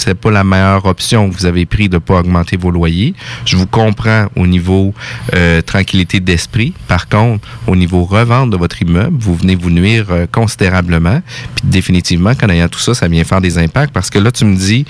[0.00, 3.14] c'est pas la meilleure option que vous avez pris de pas augmenter vos loyers.
[3.44, 4.94] Je vous comprends au niveau
[5.34, 6.72] euh, tranquillité d'esprit.
[6.88, 11.20] Par contre, au niveau revente de votre immeuble, vous venez vous nuire euh, considérablement.
[11.56, 14.44] Puis définitivement, qu'en ayant tout ça, ça vient faire des impacts parce que là, tu
[14.44, 14.84] me dis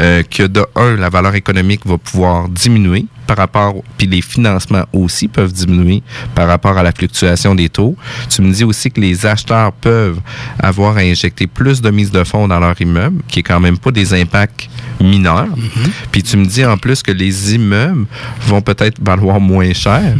[0.00, 4.84] euh, que de un, la valeur économique va pouvoir diminuer par rapport, puis les financements
[4.92, 6.02] aussi peuvent diminuer
[6.34, 7.96] par rapport à la fluctuation des taux.
[8.28, 10.20] Tu me dis aussi que les acheteurs peuvent
[10.58, 13.78] avoir à injecter plus de mise de fonds dans leur immeuble, qui est quand même
[13.78, 14.68] pas des impacts
[15.00, 15.48] mineurs.
[16.10, 18.06] Puis tu me dis en plus que les immeubles
[18.46, 20.14] vont peut-être valoir moins cher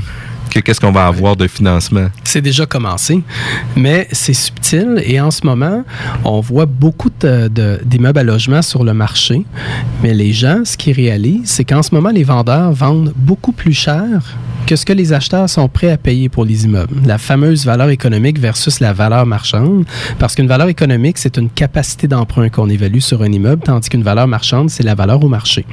[0.60, 2.08] qu'est-ce qu'on va avoir de financement?
[2.24, 3.22] C'est déjà commencé,
[3.76, 5.84] mais c'est subtil et en ce moment,
[6.24, 7.10] on voit beaucoup
[7.84, 9.44] d'immeubles à logement sur le marché,
[10.02, 13.72] mais les gens, ce qu'ils réalisent, c'est qu'en ce moment, les vendeurs vendent beaucoup plus
[13.72, 14.36] cher
[14.66, 16.94] que ce que les acheteurs sont prêts à payer pour les immeubles.
[17.04, 19.84] La fameuse valeur économique versus la valeur marchande,
[20.20, 24.04] parce qu'une valeur économique, c'est une capacité d'emprunt qu'on évalue sur un immeuble, tandis qu'une
[24.04, 25.66] valeur marchande, c'est la valeur au marché.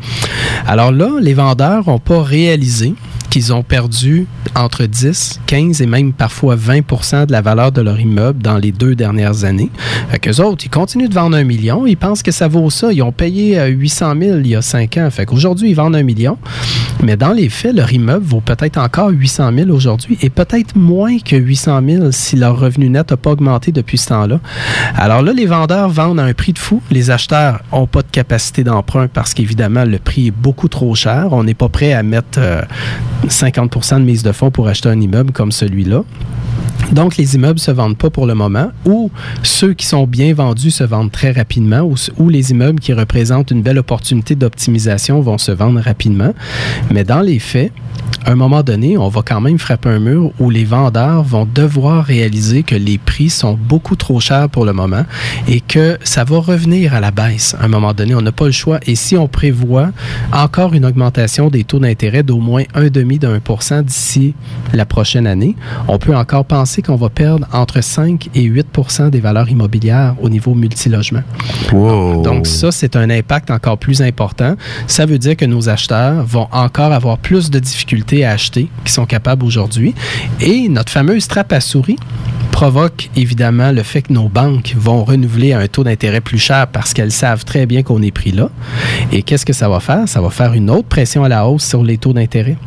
[0.65, 2.95] Alors là, les vendeurs n'ont pas réalisé
[3.29, 7.99] qu'ils ont perdu entre 10, 15 et même parfois 20% de la valeur de leur
[7.99, 9.69] immeuble dans les deux dernières années.
[10.09, 12.91] Fait qu'eux autres, ils continuent de vendre un million, ils pensent que ça vaut ça.
[12.91, 15.10] Ils ont payé euh, 800 000 il y a 5 ans.
[15.12, 16.37] Fait qu'aujourd'hui, ils vendent un million.
[17.04, 21.17] Mais dans les faits, leur immeuble vaut peut-être encore 800 000 aujourd'hui et peut-être moins
[21.19, 24.39] que 800 000 si leur revenu net n'a pas augmenté depuis ce temps-là.
[24.95, 26.81] Alors là, les vendeurs vendent à un prix de fou.
[26.91, 31.27] Les acheteurs n'ont pas de capacité d'emprunt parce qu'évidemment, le prix est beaucoup trop cher.
[31.31, 32.62] On n'est pas prêt à mettre euh,
[33.27, 36.03] 50% de mise de fonds pour acheter un immeuble comme celui-là.
[36.91, 39.11] Donc, les immeubles se vendent pas pour le moment, ou
[39.43, 43.61] ceux qui sont bien vendus se vendent très rapidement, ou les immeubles qui représentent une
[43.61, 46.33] belle opportunité d'optimisation vont se vendre rapidement.
[46.89, 47.71] Mais dans les faits,
[48.25, 51.47] à un moment donné, on va quand même frapper un mur où les vendeurs vont
[51.52, 55.04] devoir réaliser que les prix sont beaucoup trop chers pour le moment
[55.47, 58.13] et que ça va revenir à la baisse à un moment donné.
[58.15, 58.79] On n'a pas le choix.
[58.85, 59.89] Et si on prévoit
[60.31, 64.35] encore une augmentation des taux d'intérêt d'au moins un demi d'un pour cent d'ici
[64.73, 65.56] la prochaine année,
[65.87, 68.67] on peut encore penser qu'on va perdre entre 5 et 8
[69.12, 71.23] des valeurs immobilières au niveau multilogement.
[71.71, 74.56] Donc ça, c'est un impact encore plus important.
[74.87, 77.88] Ça veut dire que nos acheteurs vont encore avoir plus de difficultés
[78.23, 79.94] à acheter qu'ils sont capables aujourd'hui.
[80.42, 81.98] Et notre fameuse trappe à souris
[82.52, 86.67] provoque évidemment le fait que nos banques vont renouveler à un taux d'intérêt plus cher
[86.67, 88.50] parce qu'elles savent très bien qu'on est pris là.
[89.12, 90.08] Et qu'est-ce que ça va faire?
[90.08, 92.58] Ça va faire une autre pression à la hausse sur les taux d'intérêt.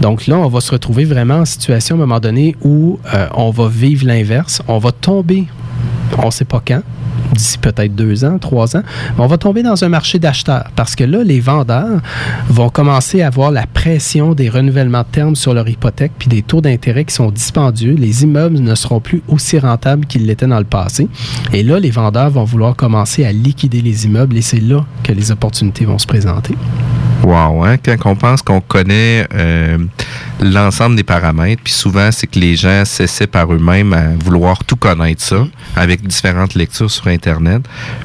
[0.00, 3.26] Donc là, on va se retrouver vraiment en situation à un moment donné où euh,
[3.34, 4.62] on va vivre l'inverse.
[4.68, 5.46] On va tomber,
[6.18, 6.82] on ne sait pas quand,
[7.32, 8.82] d'ici peut-être deux ans, trois ans,
[9.18, 12.00] on va tomber dans un marché d'acheteurs parce que là, les vendeurs
[12.48, 16.42] vont commencer à avoir la pression des renouvellements de termes sur leur hypothèque puis des
[16.42, 17.94] taux d'intérêt qui sont dispendieux.
[17.94, 21.08] Les immeubles ne seront plus aussi rentables qu'ils l'étaient dans le passé.
[21.52, 25.12] Et là, les vendeurs vont vouloir commencer à liquider les immeubles et c'est là que
[25.12, 26.54] les opportunités vont se présenter.
[27.26, 27.76] Wow, hein?
[27.76, 29.78] quand on pense qu'on connaît euh,
[30.40, 34.76] l'ensemble des paramètres, puis souvent c'est que les gens s'essaient par eux-mêmes à vouloir tout
[34.76, 37.62] connaître ça avec différentes lectures sur Internet,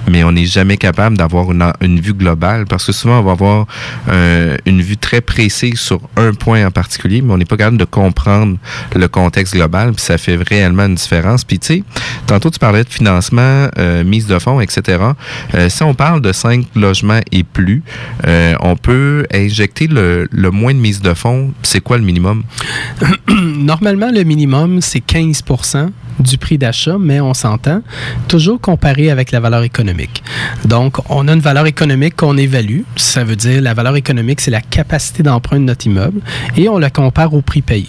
[0.09, 3.33] mais on n'est jamais capable d'avoir une, une, vue globale parce que souvent on va
[3.33, 3.67] avoir
[4.09, 7.77] euh, une vue très précise sur un point en particulier, mais on n'est pas capable
[7.77, 8.57] de comprendre
[8.95, 11.43] le contexte global, puis ça fait réellement une différence.
[11.43, 11.83] Puis tu sais,
[12.25, 14.97] tantôt tu parlais de financement, euh, mise de fonds, etc.
[15.53, 17.83] Euh, si on parle de cinq logements et plus,
[18.25, 21.53] euh, on peut injecter le, le, moins de mise de fonds.
[21.63, 22.43] C'est quoi le minimum?
[23.29, 25.89] Normalement, le minimum, c'est 15%
[26.19, 27.81] du prix d'achat, mais on s'entend
[28.27, 30.23] toujours comparé avec la valeur économique.
[30.65, 32.81] Donc, on a une valeur économique qu'on évalue.
[32.95, 36.21] Ça veut dire la valeur économique, c'est la capacité d'emprunt de notre immeuble
[36.57, 37.87] et on la compare au prix payé.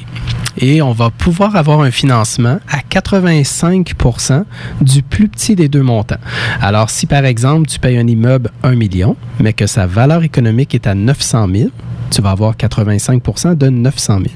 [0.59, 4.44] Et on va pouvoir avoir un financement à 85%
[4.80, 6.16] du plus petit des deux montants.
[6.61, 10.74] Alors, si par exemple, tu payes un immeuble 1 million, mais que sa valeur économique
[10.74, 11.70] est à 900 000,
[12.11, 14.28] tu vas avoir 85% de 900 000.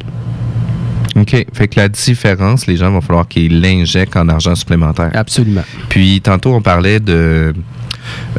[1.17, 1.47] OK.
[1.53, 5.11] Fait que la différence, les gens vont falloir qu'ils l'injectent en argent supplémentaire.
[5.15, 5.65] Absolument.
[5.89, 7.55] Puis tantôt, on parlait de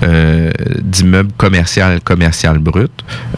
[0.03, 0.51] euh,
[0.82, 2.91] d'immeubles commercial, commercial brut.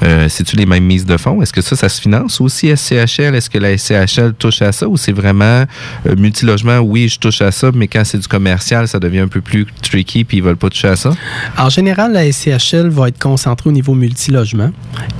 [0.04, 1.42] Euh, C'est-tu les mêmes mises de fonds?
[1.42, 3.36] Est-ce que ça, ça se finance aussi SCHL?
[3.36, 5.66] Est-ce que la SCHL touche à ça ou c'est vraiment
[6.06, 6.80] euh, multilogement?
[6.80, 9.66] Oui, je touche à ça, mais quand c'est du commercial, ça devient un peu plus
[9.82, 11.12] tricky puis ils veulent pas toucher à ça?
[11.58, 14.72] En général, la SCHL va être concentrée au niveau multilogement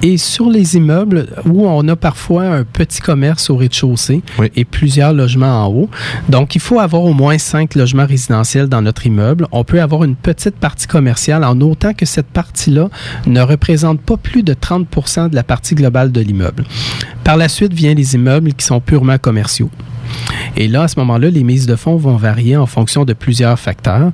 [0.02, 4.22] et sur les immeubles où on a parfois un petit commerce au rez-de-chaussée
[4.56, 5.90] et plusieurs logements en haut.
[6.28, 9.48] Donc, il faut avoir au moins cinq logements résidentiels dans notre immeuble.
[9.52, 10.99] On peut avoir une petite partie commerciale
[11.44, 12.90] en autant que cette partie-là
[13.28, 16.66] ne représente pas plus de 30 de la partie globale de l'immeuble.
[17.24, 19.70] Par la suite viennent les immeubles qui sont purement commerciaux.
[20.56, 23.60] Et là, à ce moment-là, les mises de fonds vont varier en fonction de plusieurs
[23.60, 24.12] facteurs.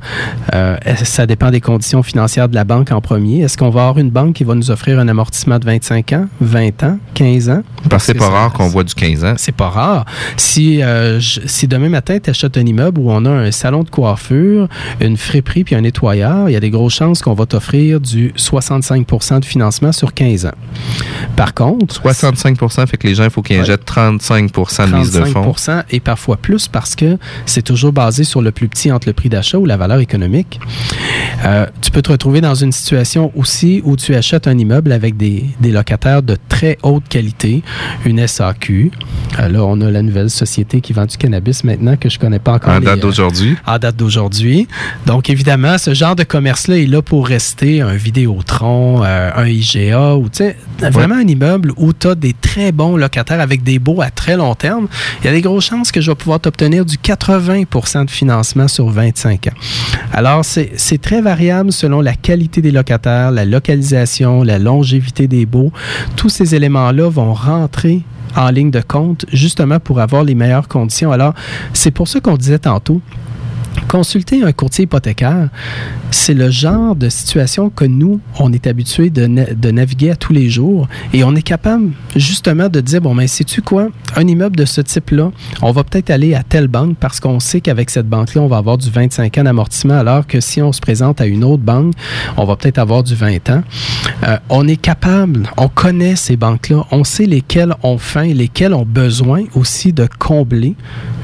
[0.53, 3.41] Euh, ça dépend des conditions financières de la banque en premier?
[3.41, 6.25] Est-ce qu'on va avoir une banque qui va nous offrir un amortissement de 25 ans,
[6.41, 7.63] 20 ans, 15 ans?
[7.89, 9.33] Parce que c'est pas rare qu'on voit du 15 ans.
[9.37, 10.05] C'est pas rare.
[10.37, 13.83] Si, euh, je, si demain matin, tu achètes un immeuble où on a un salon
[13.83, 14.67] de coiffure,
[14.99, 18.33] une friperie puis un nettoyeur, il y a des grosses chances qu'on va t'offrir du
[18.37, 20.51] 65% de financement sur 15 ans.
[21.35, 22.01] Par contre...
[22.01, 25.53] 65% fait que les gens, il faut qu'ils injectent 35% de mise de fonds
[25.91, 29.29] et parfois plus parce que c'est toujours basé sur le plus petit entre le prix
[29.29, 30.59] d'achat ou la valeur économique.
[31.45, 35.17] Euh, tu peux te retrouver dans une situation aussi où tu achètes un immeuble avec
[35.17, 37.63] des, des locataires de très haute qualité,
[38.05, 38.91] une SAQ.
[39.39, 42.39] Euh, là, on a la nouvelle société qui vend du cannabis maintenant que je connais
[42.39, 42.73] pas encore.
[42.73, 43.55] En date d'aujourd'hui.
[43.65, 44.67] en date d'aujourd'hui.
[45.05, 50.15] Donc, évidemment, ce genre de commerce-là est là pour rester un Vidéotron, euh, un IGA,
[50.15, 53.79] ou tu sais, vraiment un immeuble où tu as des très bons locataires avec des
[53.79, 54.87] baux à très long terme.
[55.21, 58.67] Il y a des grosses chances que je vais pouvoir t'obtenir du 80% de financement
[58.67, 59.51] sur 25 ans.
[60.13, 65.71] Alors, c'est très variable selon la qualité des locataires, la localisation, la longévité des baux.
[66.15, 68.01] Tous ces éléments-là vont rentrer
[68.35, 71.11] en ligne de compte justement pour avoir les meilleures conditions.
[71.11, 71.33] Alors,
[71.73, 73.01] c'est pour ça qu'on disait tantôt,
[73.87, 75.49] consulter un courtier hypothécaire,
[76.11, 80.33] c'est le genre de situation que nous, on est habitué de, de, naviguer à tous
[80.33, 84.55] les jours et on est capable justement de dire, bon, mais sais-tu quoi, un immeuble
[84.55, 88.07] de ce type-là, on va peut-être aller à telle banque parce qu'on sait qu'avec cette
[88.07, 91.25] banque-là, on va avoir du 25 ans d'amortissement, alors que si on se présente à
[91.25, 91.93] une autre banque,
[92.37, 93.63] on va peut-être avoir du 20 ans.
[94.23, 98.85] Euh, on est capable, on connaît ces banques-là, on sait lesquelles ont faim, lesquelles ont
[98.85, 100.75] besoin aussi de combler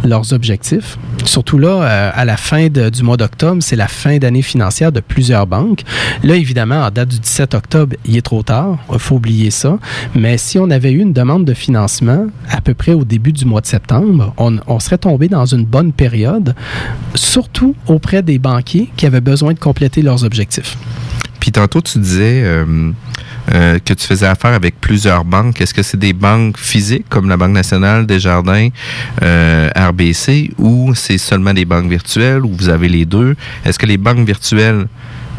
[0.03, 0.97] leurs objectifs.
[1.23, 4.99] Surtout là, euh, à la fin du mois d'octobre, c'est la fin d'année financière de
[4.99, 5.83] plusieurs banques.
[6.23, 8.77] Là, évidemment, en date du 17 octobre, il est trop tard.
[8.91, 9.77] Il faut oublier ça.
[10.15, 13.45] Mais si on avait eu une demande de financement à peu près au début du
[13.45, 16.55] mois de septembre, on serait tombé dans une bonne période,
[17.15, 20.77] surtout auprès des banquiers qui avaient besoin de compléter leurs objectifs.
[21.41, 22.91] Puis tantôt, tu disais euh,
[23.51, 25.59] euh, que tu faisais affaire avec plusieurs banques.
[25.59, 28.69] Est-ce que c'est des banques physiques comme la Banque nationale, Desjardins,
[29.23, 33.35] euh, RBC, ou c'est seulement des banques virtuelles, ou vous avez les deux?
[33.65, 34.87] Est-ce que les banques virtuelles,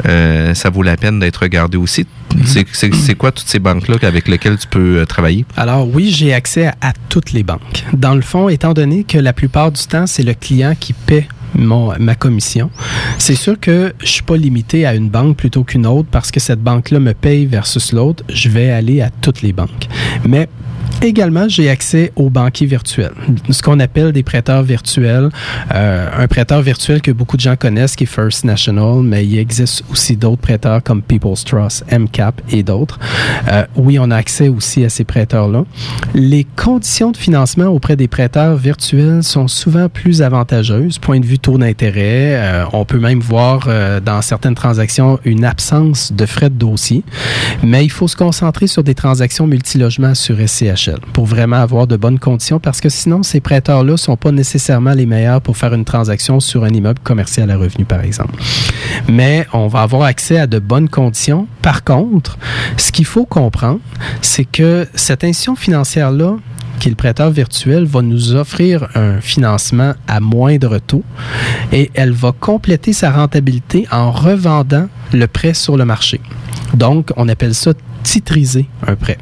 [0.05, 2.05] euh, ça vaut la peine d'être regardé aussi?
[2.45, 5.45] C'est- C'est quoi toutes ces banques-là avec lesquelles tu peux travailler?
[5.55, 7.85] Alors oui, j'ai accès à, à toutes les banques.
[7.93, 11.27] Dans le fond, étant donné que la plupart du temps, c'est le client qui paie
[11.55, 12.69] mon, ma commission,
[13.17, 16.39] c'est sûr que je suis pas limité à une banque plutôt qu'une autre parce que
[16.39, 18.23] cette banque-là me paye versus l'autre.
[18.29, 19.87] Je vais aller à toutes les banques.
[20.27, 20.47] Mais
[21.03, 23.11] Également, j'ai accès aux banquiers virtuels,
[23.49, 25.31] ce qu'on appelle des prêteurs virtuels.
[25.75, 29.37] Euh, un prêteur virtuel que beaucoup de gens connaissent, qui est First National, mais il
[29.37, 32.99] existe aussi d'autres prêteurs comme People's Trust, MCAP et d'autres.
[33.51, 35.65] Euh, oui, on a accès aussi à ces prêteurs-là.
[36.15, 41.37] Les conditions de financement auprès des prêteurs virtuels sont souvent plus avantageuses, point de vue
[41.37, 42.37] taux d'intérêt.
[42.37, 47.03] Euh, on peut même voir euh, dans certaines transactions une absence de frais de dossier,
[47.61, 51.95] mais il faut se concentrer sur des transactions multilogements sur SCHL pour vraiment avoir de
[51.95, 55.85] bonnes conditions parce que sinon, ces prêteurs-là sont pas nécessairement les meilleurs pour faire une
[55.85, 58.35] transaction sur un immeuble commercial à revenu, par exemple.
[59.07, 61.47] Mais on va avoir accès à de bonnes conditions.
[61.61, 62.37] Par contre,
[62.77, 63.79] ce qu'il faut comprendre,
[64.21, 66.37] c'est que cette institution financière-là,
[66.79, 71.03] qui est le prêteur virtuel, va nous offrir un financement à moindre taux
[71.71, 76.19] et elle va compléter sa rentabilité en revendant le prêt sur le marché.
[76.73, 77.73] Donc, on appelle ça
[78.03, 79.17] titriser un prêt.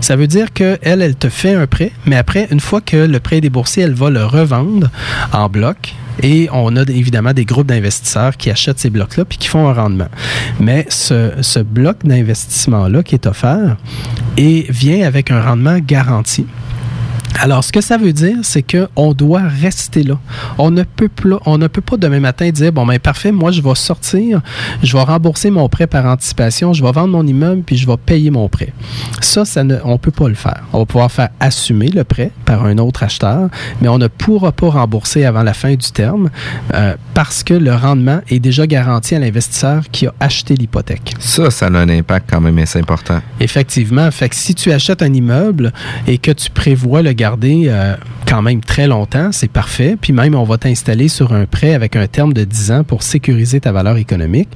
[0.00, 3.20] Ça veut dire qu'elle, elle te fait un prêt, mais après, une fois que le
[3.20, 4.88] prêt est déboursé, elle va le revendre
[5.32, 5.94] en bloc.
[6.22, 9.74] Et on a évidemment des groupes d'investisseurs qui achètent ces blocs-là puis qui font un
[9.74, 10.08] rendement.
[10.60, 13.76] Mais ce, ce bloc d'investissement-là qui est offert
[14.38, 16.46] et vient avec un rendement garanti.
[17.38, 20.18] Alors, ce que ça veut dire, c'est qu'on doit rester là.
[20.58, 23.50] On ne, peut pla- on ne peut pas demain matin dire, bon, ben parfait, moi,
[23.50, 24.40] je vais sortir,
[24.82, 27.96] je vais rembourser mon prêt par anticipation, je vais vendre mon immeuble, puis je vais
[27.98, 28.72] payer mon prêt.
[29.20, 30.62] Ça, ça ne, on ne peut pas le faire.
[30.72, 33.48] On va pouvoir faire assumer le prêt par un autre acheteur,
[33.82, 36.30] mais on ne pourra pas rembourser avant la fin du terme
[36.74, 41.14] euh, parce que le rendement est déjà garanti à l'investisseur qui a acheté l'hypothèque.
[41.18, 43.20] Ça, ça a un impact quand même assez important.
[43.40, 44.10] Effectivement.
[44.10, 45.72] Fait que si tu achètes un immeuble
[46.06, 49.96] et que tu prévois le garder euh, quand même très longtemps, c'est parfait.
[50.00, 53.02] Puis même, on va t'installer sur un prêt avec un terme de 10 ans pour
[53.02, 54.48] sécuriser ta valeur économique.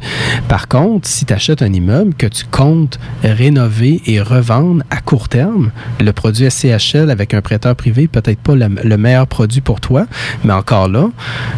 [0.47, 5.29] Par contre, si tu achètes un immeuble que tu comptes rénover et revendre à court
[5.29, 9.81] terme, le produit SCHL avec un prêteur privé, peut-être pas le, le meilleur produit pour
[9.81, 10.07] toi,
[10.45, 11.09] mais encore là,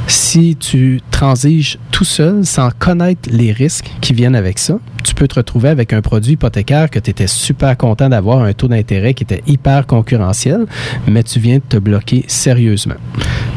[0.07, 5.29] si tu transiges tout seul sans connaître les risques qui viennent avec ça, tu peux
[5.29, 9.15] te retrouver avec un produit hypothécaire que tu étais super content d'avoir, un taux d'intérêt
[9.15, 10.67] qui était hyper concurrentiel,
[11.07, 12.95] mais tu viens de te bloquer sérieusement.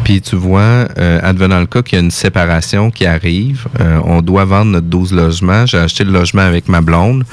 [0.03, 3.99] Puis tu vois, euh, advenant le cas qu'il y a une séparation qui arrive, euh,
[4.05, 5.65] on doit vendre notre 12 logements.
[5.65, 7.23] J'ai acheté le logement avec ma blonde.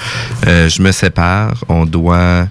[0.46, 1.64] Euh, je me sépare.
[1.68, 2.48] On doit...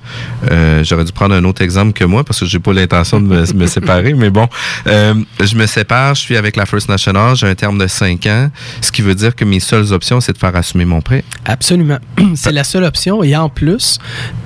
[0.51, 3.28] euh, J'aurais dû prendre un autre exemple que moi parce que j'ai pas l'intention de
[3.28, 4.14] me, me séparer.
[4.14, 4.47] Mais bon,
[4.86, 6.14] je me sépare.
[6.14, 7.36] Je suis avec la First National.
[7.36, 8.49] J'ai un terme de 5 ans.
[8.82, 11.24] Ce qui veut dire que mes seules options, c'est de faire assumer mon prêt.
[11.52, 11.97] Absolument.
[12.36, 13.24] C'est la seule option.
[13.24, 13.99] Et en plus,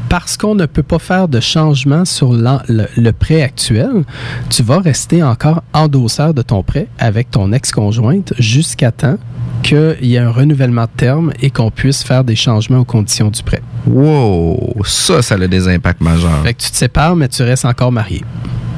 [0.09, 4.03] parce qu'on ne peut pas faire de changement sur le prêt actuel,
[4.49, 9.17] tu vas rester encore endosseur de ton prêt avec ton ex-conjointe jusqu'à temps
[9.61, 13.29] qu'il y ait un renouvellement de terme et qu'on puisse faire des changements aux conditions
[13.29, 13.61] du prêt.
[13.85, 14.75] Wow!
[14.83, 16.41] Ça, ça a des impacts majeurs.
[16.43, 18.23] Fait que tu te sépares, mais tu restes encore marié.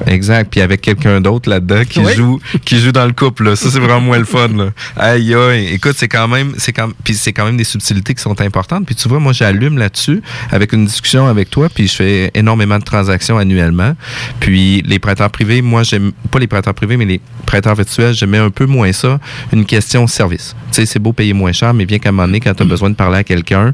[0.06, 0.50] Exact.
[0.52, 2.14] Puis avec quelqu'un d'autre là-dedans qui Oui.
[2.16, 3.46] joue qui joue dans le couple.
[3.46, 3.56] Là.
[3.56, 4.48] Ça, c'est vraiment moins le fun.
[4.50, 4.70] Là.
[4.98, 5.68] Aïe, aïe.
[5.74, 8.86] Écoute, c'est quand même c'est quand, puis c'est quand même des subtilités qui sont importantes.
[8.86, 10.22] Puis tu vois, moi, j'allume là-dessus
[10.52, 13.96] avec une discussion avec toi, puis je fais énormément de transactions annuellement.
[14.40, 18.38] Puis les prêteurs privés, moi, j'aime pas les prêteurs privés, mais les prêteurs virtuels, j'aimais
[18.38, 19.20] un peu moins ça.
[19.54, 20.56] Une question service.
[20.72, 22.64] Tu sais, c'est beau payer moins cher, mais bien qu'à un moment donné, quand tu
[22.64, 23.74] as besoin de parler à quelqu'un,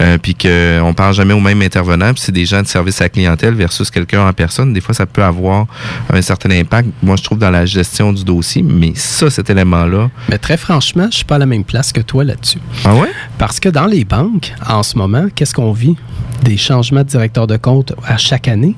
[0.00, 3.04] euh, puis qu'on parle jamais au même intervenant, puis c'est des gens de service à
[3.04, 5.63] la clientèle versus quelqu'un en personne, des fois, ça peut avoir
[6.12, 8.62] un certain impact, moi, je trouve, dans la gestion du dossier.
[8.62, 10.10] Mais ça, cet élément-là.
[10.28, 12.58] Mais très franchement, je suis pas à la même place que toi là-dessus.
[12.84, 13.10] Ah ouais?
[13.38, 15.96] Parce que dans les banques, en ce moment, qu'est-ce qu'on vit?
[16.42, 18.74] Des changements de directeur de compte à chaque année.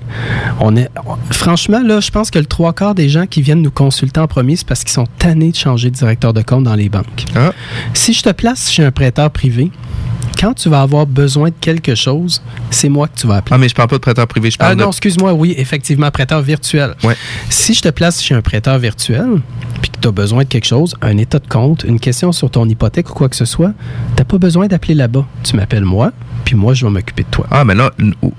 [0.61, 0.89] On est,
[1.31, 4.29] franchement, là, je pense que le trois quarts des gens qui viennent nous consulter en
[4.29, 7.25] premier, c'est parce qu'ils sont tannés de changer de directeur de compte dans les banques.
[7.93, 9.71] Si je te place chez un prêteur privé,
[10.39, 13.55] quand tu vas avoir besoin de quelque chose, c'est moi que tu vas appeler.
[13.55, 14.89] Ah, mais je parle pas de prêteur privé, je Ah parle non, de.
[14.91, 16.95] excuse-moi, oui, effectivement, prêteur virtuel.
[17.51, 19.41] Si je te place chez un prêteur virtuel,
[19.83, 22.69] puis tu as besoin de quelque chose, un état de compte, une question sur ton
[22.69, 23.73] hypothèque ou quoi que ce soit,
[24.17, 25.25] tu pas besoin d'appeler là-bas.
[25.45, 26.13] Tu m'appelles moi,
[26.45, 27.47] puis moi, je vais m'occuper de toi.
[27.51, 27.91] Ah, mais là,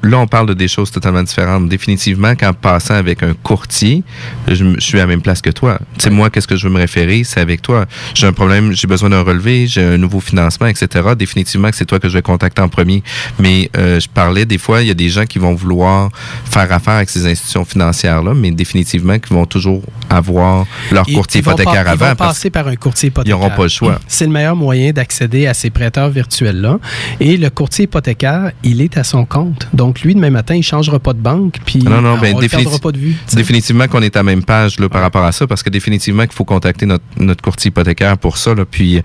[0.04, 1.70] là, on parle de des choses totalement différentes.
[1.70, 4.04] Définitivement, qu'en passant avec un courtier,
[4.48, 5.80] je suis à la même place que toi.
[5.98, 7.24] Tu sais, moi, qu'est-ce que je veux me référer?
[7.24, 7.86] C'est avec toi.
[8.14, 11.10] J'ai un problème, j'ai besoin d'un relevé, j'ai un nouveau financement, etc.
[11.18, 13.02] Définitivement que c'est toi que je vais contacter en premier.
[13.40, 16.10] Mais euh, je parlais, des fois, il y a des gens qui vont vouloir
[16.46, 21.40] faire affaire avec ces institutions financières-là, mais définitivement qui vont toujours avoir leur Ils- courtier
[21.40, 22.16] ils hypothécaire pas- Ils vont avant.
[22.16, 23.38] passer par un courtier Ils hypothécaire.
[23.40, 24.00] n'auront pas le choix.
[24.08, 26.80] C'est le meilleur moyen d'accéder à ces prêteurs virtuels-là.
[27.20, 29.68] Et le courtier hypothécaire, il est à son compte.
[29.74, 32.38] Donc, lui, demain matin, il ne changera pas de banque, puis Non, non, on ben,
[32.40, 33.16] le perdra pas de vue.
[33.34, 36.24] Définitivement qu'on est à la même page là, par rapport à ça, parce que définitivement
[36.24, 38.54] qu'il faut contacter notre, notre courtier hypothécaire pour ça.
[38.54, 38.66] Là.
[38.70, 39.02] Puis,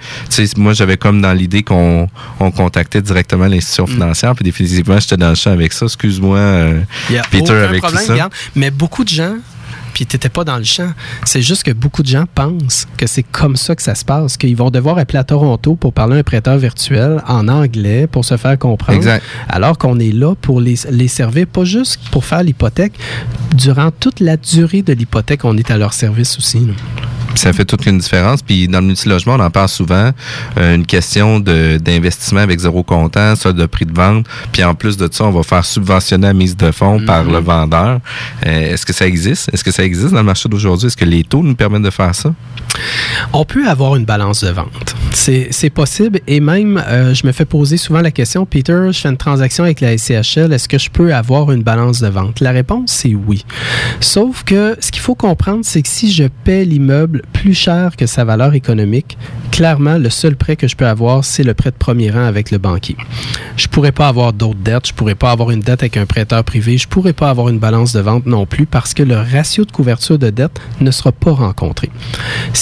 [0.56, 2.08] moi, j'avais comme dans l'idée qu'on
[2.40, 2.50] on
[3.02, 3.88] directement l'institution Mm.
[3.88, 5.86] financière, puis définitivement, j'étais dans le champ avec ça.
[5.86, 6.80] Excuse-moi, euh,
[7.30, 8.12] Peter, avec problème, tout ça?
[8.12, 8.32] regarde.
[8.54, 9.36] Mais beaucoup de gens,
[9.94, 10.90] puis tu n'étais pas dans le champ,
[11.24, 14.36] c'est juste que beaucoup de gens pensent que c'est comme ça que ça se passe,
[14.38, 18.24] qu'ils vont devoir appeler à Toronto pour parler à un prêteur virtuel en anglais pour
[18.24, 18.96] se faire comprendre.
[18.96, 19.22] Exact.
[19.50, 22.94] Alors qu'on est là pour les, les servir, pas juste pour faire l'hypothèque,
[23.54, 26.60] durant toute la durée de l'hypothèque, on est à leur service aussi.
[26.60, 26.72] là.
[27.34, 28.42] Ça fait toute une différence.
[28.42, 30.10] Puis dans le multilogement, on en parle souvent.
[30.58, 34.26] euh, une question de- d'investissement avec zéro comptant, ça de prix de vente.
[34.52, 37.32] Puis en plus de ça, on va faire subventionner la mise de fonds par Mhm.
[37.32, 38.00] le vendeur.
[38.46, 39.50] Euh, Est-ce que ça existe?
[39.52, 40.86] Est-ce que ça existe dans le marché d'aujourd'hui?
[40.88, 42.32] Est-ce que les taux nous permettent de faire ça?
[43.32, 44.94] On peut avoir une balance de vente.
[45.12, 49.08] C'est possible et même, euh, je me fais poser souvent la question, Peter, je fais
[49.08, 52.40] une transaction avec la SCHL, est-ce que je peux avoir une balance de vente?
[52.40, 53.44] La réponse, c'est oui.
[54.00, 58.06] Sauf que ce qu'il faut comprendre, c'est que si je paie l'immeuble plus cher que
[58.06, 59.16] sa valeur économique,
[59.52, 62.50] clairement, le seul prêt que je peux avoir, c'est le prêt de premier rang avec
[62.50, 62.96] le banquier.
[63.56, 66.42] Je pourrais pas avoir d'autres dettes, je pourrais pas avoir une dette avec un prêteur
[66.42, 69.64] privé, je pourrais pas avoir une balance de vente non plus parce que le ratio
[69.64, 71.90] de couverture de dette ne sera pas rencontré.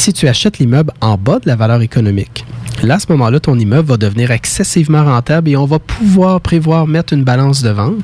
[0.01, 2.46] Si tu achètes l'immeuble en bas de la valeur économique,
[2.82, 6.86] là, à ce moment-là, ton immeuble va devenir excessivement rentable et on va pouvoir prévoir
[6.86, 7.98] mettre une balance de vente.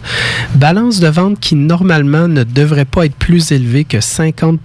[0.57, 4.61] Balance de vente qui, normalement, ne devrait pas être plus élevée que 50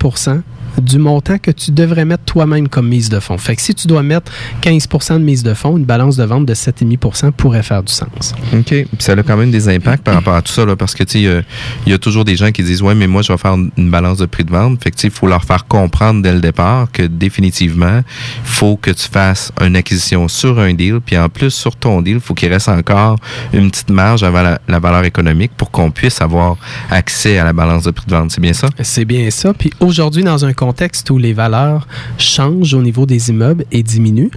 [0.80, 3.38] du montant que tu devrais mettre toi-même comme mise de fonds.
[3.38, 6.46] Fait que si tu dois mettre 15 de mise de fonds, une balance de vente
[6.46, 8.34] de 7,5 pourrait faire du sens.
[8.54, 8.66] OK.
[8.66, 11.04] Puis ça a quand même des impacts par rapport à tout ça, là, parce que,
[11.04, 11.42] tu sais, euh,
[11.86, 13.92] il y a toujours des gens qui disent, ouais, mais moi, je vais faire une
[13.92, 14.82] balance de prix de vente.
[14.84, 18.02] Fait que, il faut leur faire comprendre dès le départ que définitivement,
[18.44, 21.00] il faut que tu fasses une acquisition sur un deal.
[21.06, 23.18] Puis en plus, sur ton deal, il faut qu'il reste encore
[23.54, 26.58] une petite marge avant la, la valeur économique pour qu'on puisse avoir
[26.90, 28.32] accès à la balance de prix de vente.
[28.32, 28.68] C'est bien ça?
[28.82, 29.54] C'est bien ça.
[29.54, 31.88] Puis aujourd'hui, dans un contexte où les valeurs
[32.20, 34.30] changent au niveau des immeubles et diminuent,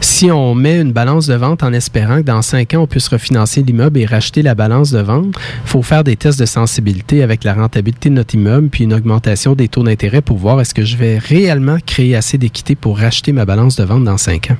[0.00, 3.06] si on met une balance de vente en espérant que dans cinq ans, on puisse
[3.06, 7.22] refinancer l'immeuble et racheter la balance de vente, il faut faire des tests de sensibilité
[7.22, 10.74] avec la rentabilité de notre immeuble puis une augmentation des taux d'intérêt pour voir est-ce
[10.74, 14.50] que je vais réellement créer assez d'équité pour racheter ma balance de vente dans cinq
[14.50, 14.56] ans.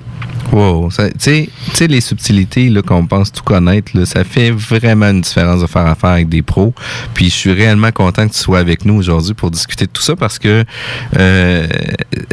[0.52, 0.88] Wow.
[1.20, 5.86] Tu sais, les subtilités qu'on pense tout connaître, ça fait vraiment une différence de faire
[5.86, 6.72] affaire avec des pros.
[7.12, 10.02] Puis je suis réellement content que tu sois avec nous aujourd'hui pour discuter de tout
[10.02, 10.64] ça parce que
[11.16, 11.66] euh,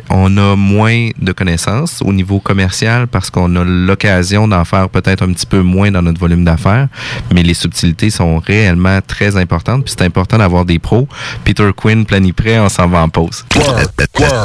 [0.10, 5.24] on a moins de connaissances au niveau commercial parce qu'on a l'occasion d'en faire peut-être
[5.24, 6.88] un petit peu moins dans notre volume d'affaires.
[7.34, 9.86] Mais les subtilités sont réellement très importantes.
[9.86, 11.08] Puis c'est important d'avoir des pros.
[11.44, 13.46] Peter Quinn, planiprêt, on s'en va en pause.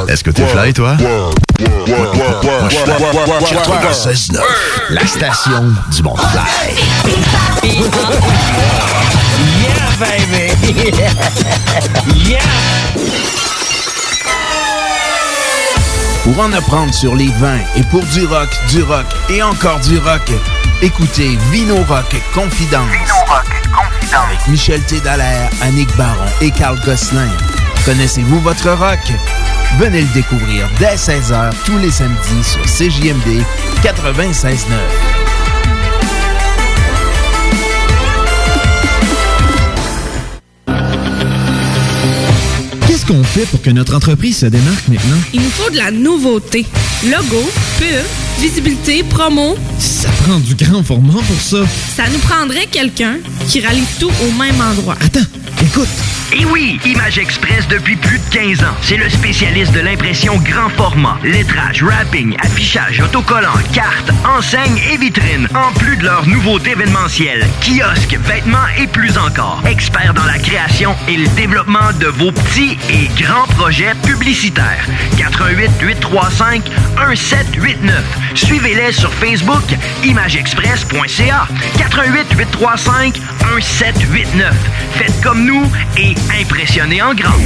[0.07, 0.95] Est-ce que t'es fly, toi?
[0.99, 4.39] Moi, je suis 96.9,
[4.89, 6.41] la station du monde fly.
[9.61, 10.51] Yeah, baby.
[12.29, 13.40] yeah.
[16.23, 19.97] Pour en apprendre sur les vins et pour du rock, du rock et encore du
[19.97, 20.21] rock,
[20.81, 22.91] écoutez Vino Rock Confidence.
[24.13, 27.29] Avec Michel Tédalaire, Annick Baron et Carl Gosselin.
[27.85, 28.99] Connaissez-vous votre rock?
[29.79, 33.43] Venez le découvrir dès 16h tous les samedis sur CJMD
[33.81, 35.20] 96.9.
[43.01, 45.17] Qu'est-ce qu'on fait pour que notre entreprise se démarque maintenant?
[45.33, 46.67] Il nous faut de la nouveauté.
[47.03, 47.49] Logo,
[47.79, 48.05] pub,
[48.39, 49.55] visibilité, promo.
[49.79, 51.65] Ça prend du grand format pour ça.
[51.95, 54.97] Ça nous prendrait quelqu'un qui rallie tout au même endroit.
[55.03, 55.25] Attends,
[55.63, 55.87] écoute.
[56.33, 58.75] Et oui, Image Express depuis plus de 15 ans.
[58.81, 65.47] C'est le spécialiste de l'impression grand format, lettrage, wrapping, affichage, autocollant, cartes, enseignes et vitrines.
[65.53, 69.61] En plus de leurs nouveautés événementielles, kiosques, vêtements et plus encore.
[69.65, 74.87] Experts dans la création et le développement de vos petits et grands projets publicitaires.
[75.17, 76.63] 88 835
[77.09, 78.03] 1789.
[78.35, 79.63] Suivez-les sur Facebook,
[80.03, 81.47] imageexpress.ca.
[81.77, 83.15] 88 835
[83.55, 84.53] 1789.
[84.93, 85.63] Faites comme nous
[85.97, 87.37] et impressionnez en grand.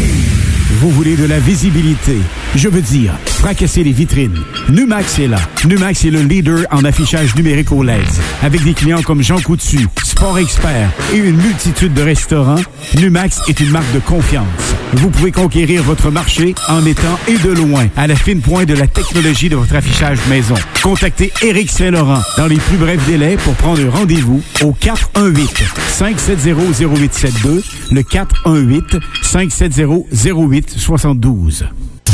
[0.80, 2.18] Vous voulez de la visibilité?
[2.56, 4.38] Je veux dire, fracasser les vitrines.
[4.70, 5.40] Numax est là.
[5.66, 8.06] Numax est le leader en affichage numérique au LED.
[8.44, 12.62] Avec des clients comme Jean Coutu, Sport Expert et une multitude de restaurants,
[12.98, 14.46] Numax est une marque de confiance.
[14.94, 18.76] Vous pouvez conquérir votre marché en étant et de loin à la fine pointe de
[18.76, 20.56] la technologie de votre affichage maison.
[20.82, 27.66] Contactez Éric Saint-Laurent dans les plus brefs délais pour prendre rendez-vous au 418 570 0872
[27.92, 31.66] le 418 570 0872.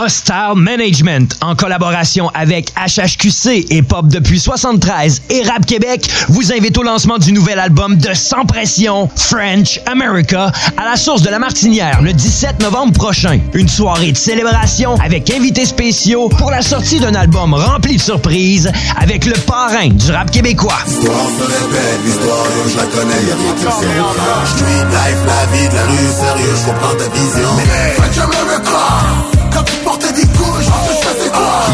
[0.00, 6.76] Hostile Management, en collaboration avec HHQC et Pop depuis 73 et Rap Québec, vous invite
[6.78, 11.38] au lancement du nouvel album de Sans Pression, French America, à la source de la
[11.38, 13.40] Martinière le 17 novembre prochain.
[13.52, 18.70] Une soirée de célébration avec invités spéciaux pour la sortie d'un album rempli de surprises
[19.00, 20.78] avec le parrain du rap québécois.
[20.86, 24.56] L'histoire se répète, l'histoire, yo, je la connais, y'a rien que c'est.
[24.56, 27.48] Street life, la vie de la rue, sérieux, je comprends ta vision.
[27.56, 29.33] Mais French America,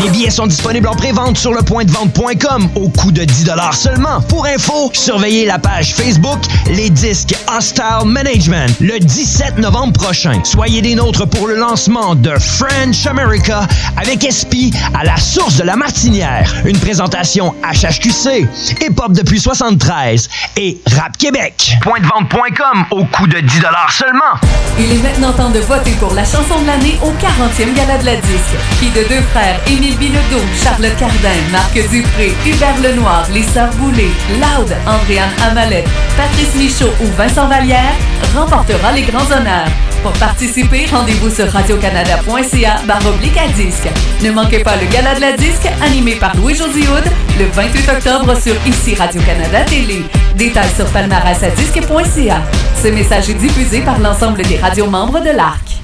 [0.03, 3.51] Les billets sont disponibles en pré-vente sur le point de vente.com au coût de 10
[3.73, 4.21] seulement.
[4.23, 6.39] Pour info, surveillez la page Facebook
[6.69, 10.41] Les Disques Hostile Management le 17 novembre prochain.
[10.45, 13.67] Soyez des nôtres pour le lancement de French America
[13.99, 16.51] avec SP à la source de la Martinière.
[16.65, 18.49] Une présentation HHQC,
[18.81, 21.77] Hip Hop depuis 73 et Rap Québec.
[21.83, 24.21] Point de vente.com au coût de 10 seulement.
[24.79, 28.07] Il est maintenant temps de voter pour la chanson de l'année au 40e Gala de
[28.07, 33.43] la Disque, qui de deux frères, Émile Bilodeau, Charlotte Cardin, Marc Dupré, Hubert Lenoir, les
[33.43, 34.11] Sœurs Boulay,
[34.41, 37.95] Loud, Andréane Amalette, Patrice Michaud ou Vincent Vallière,
[38.35, 39.69] remportera les grands honneurs.
[40.03, 43.89] Pour participer, rendez-vous sur radiocanada.ca baroblique à disque.
[44.23, 46.81] Ne manquez pas le Gala de la Disque, animé par Louis-José
[47.39, 50.03] le 28 octobre sur Ici Radio-Canada Télé.
[50.37, 52.43] Détails sur palmarèsadisque.ca.
[52.83, 55.80] Ce message est diffusé par l'ensemble des radios membres de l'ARC.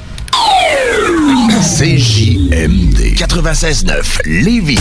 [1.76, 4.78] CJMD 96.9 Lévis.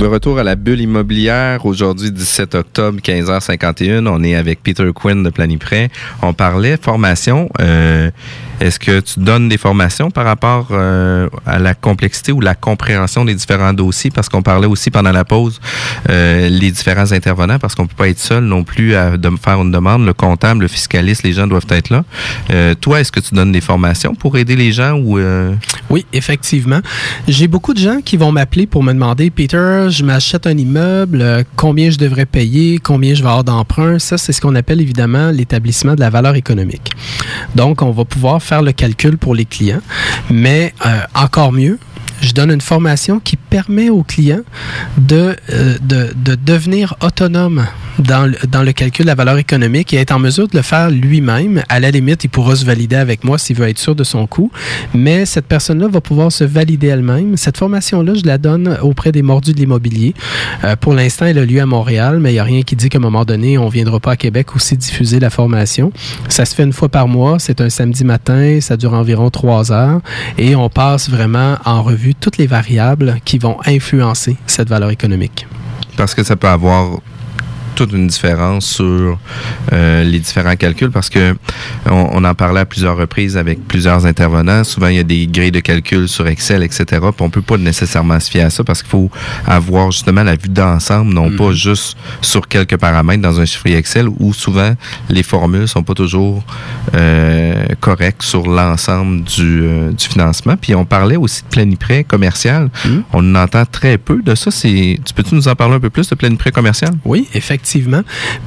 [0.00, 5.22] De retour à la bulle immobilière, aujourd'hui 17 octobre, 15h51, on est avec Peter Quinn
[5.22, 5.90] de Planiprêt.
[6.22, 7.50] On parlait formation.
[7.60, 8.10] Euh,
[8.60, 13.26] Est-ce que tu donnes des formations par rapport euh, à la complexité ou la compréhension
[13.26, 14.10] des différents dossiers?
[14.10, 15.60] Parce qu'on parlait aussi pendant la pause
[16.08, 19.60] euh, les différents intervenants, parce qu'on peut pas être seul non plus à de faire
[19.60, 20.06] une demande.
[20.06, 22.04] Le comptable, le fiscaliste, les gens doivent être là.
[22.50, 25.54] Euh, toi, est-ce que tu donnes des formations pour aider les gens ou euh?
[25.88, 26.80] Oui, effectivement.
[27.28, 31.20] J'ai beaucoup de gens qui vont m'appeler pour me demander, Peter, je m'achète un immeuble,
[31.20, 33.98] euh, combien je devrais payer, combien je vais avoir d'emprunt.
[33.98, 36.90] Ça, c'est ce qu'on appelle évidemment l'établissement de la valeur économique.
[37.54, 39.82] Donc, on va pouvoir faire le calcul pour les clients,
[40.30, 41.78] mais euh, encore mieux,
[42.20, 44.42] je donne une formation qui permet aux clients
[44.98, 47.66] de, euh, de, de devenir autonome
[48.00, 50.62] dans, le- dans le calcul de la valeur économique et être en mesure de le
[50.62, 51.62] faire lui-même.
[51.68, 54.26] À la limite, il pourra se valider avec moi s'il veut être sûr de son
[54.26, 54.50] coût,
[54.94, 57.36] mais cette personne-là va pouvoir se valider elle-même.
[57.36, 60.14] Cette formation-là, je la donne auprès des mordus de l'immobilier.
[60.64, 62.88] Euh, pour l'instant, elle a lieu à Montréal, mais il n'y a rien qui dit
[62.88, 65.92] qu'à un moment donné, on ne viendra pas à Québec aussi diffuser la formation.
[66.28, 69.72] Ça se fait une fois par mois, c'est un samedi matin, ça dure environ trois
[69.72, 70.00] heures
[70.38, 75.46] et on passe vraiment en revue toutes les variables qui vont influencer cette valeur économique.
[75.96, 77.00] Parce que ça peut avoir
[77.74, 79.18] toute une différence sur
[79.72, 81.34] euh, les différents calculs parce que
[81.86, 84.64] on, on en parlait à plusieurs reprises avec plusieurs intervenants.
[84.64, 86.84] Souvent, il y a des grilles de calcul sur Excel, etc.
[86.86, 89.10] Puis on peut pas nécessairement se fier à ça parce qu'il faut
[89.46, 94.08] avoir justement la vue d'ensemble, non pas juste sur quelques paramètres dans un chiffrier Excel
[94.18, 94.74] où souvent
[95.08, 96.42] les formules sont pas toujours
[96.94, 100.56] euh, correctes sur l'ensemble du, euh, du financement.
[100.56, 102.70] Puis on parlait aussi de planiprêt commercial.
[103.12, 104.50] On en entend très peu de ça.
[104.50, 106.90] Tu peux-tu nous en parler un peu plus de planiprêt commercial?
[107.04, 107.69] Oui, effectivement.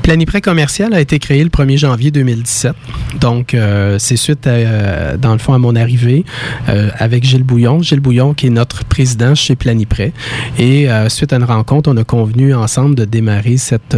[0.01, 2.73] Planiprêt commercial a été créé le 1er janvier 2017.
[3.19, 6.25] Donc, euh, c'est suite, euh, dans le fond, à mon arrivée
[6.69, 7.81] euh, avec Gilles Bouillon.
[7.81, 10.13] Gilles Bouillon, qui est notre président chez Planiprêt.
[10.59, 13.97] Et suite à une rencontre, on a convenu ensemble de démarrer cette,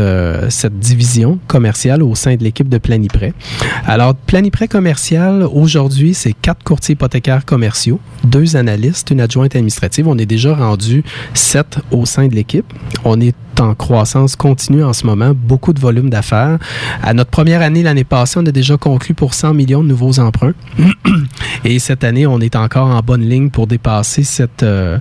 [0.50, 3.34] cette division commerciale au sein de l'équipe de Planiprêt.
[3.86, 10.08] Alors, Planiprêt commercial, aujourd'hui, c'est quatre courtiers hypothécaires commerciaux, deux analystes, une adjointe administrative.
[10.08, 11.04] On est déjà rendu
[11.34, 12.66] sept au sein de l'équipe.
[13.04, 16.58] On est en croissance continue en ce moment, beaucoup de volume d'affaires.
[17.02, 20.20] À notre première année l'année passée, on a déjà conclu pour 100 millions de nouveaux
[20.20, 20.54] emprunts.
[21.64, 24.24] Et cette année, on est encore en bonne ligne pour dépasser
[24.64, 24.98] euh,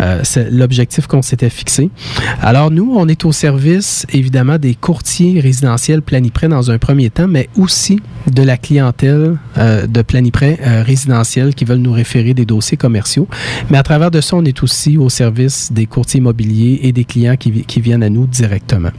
[0.00, 1.90] euh, l'objectif qu'on s'était fixé.
[2.42, 7.28] Alors nous, on est au service évidemment des courtiers résidentiels planiprès dans un premier temps,
[7.28, 12.44] mais aussi de la clientèle euh, de planiprès euh, résidentiels qui veulent nous référer des
[12.44, 13.26] dossiers commerciaux.
[13.70, 17.04] Mais à travers de ça, on est aussi au service des courtiers immobiliers et des
[17.04, 18.90] clients qui, vi- qui viennent à nous directement.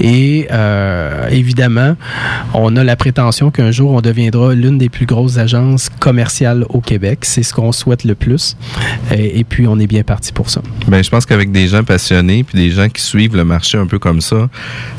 [0.00, 1.94] Et euh, évidemment,
[2.54, 6.80] on a la prétention qu'un jour, on deviendra l'une des plus grosses agences commerciales au
[6.80, 7.20] Québec.
[7.22, 8.56] C'est ce qu'on souhaite le plus.
[9.12, 10.62] Et, et puis, on est bien parti pour ça.
[10.86, 13.86] Ben, je pense qu'avec des gens passionnés puis des gens qui suivent le marché un
[13.86, 14.48] peu comme ça,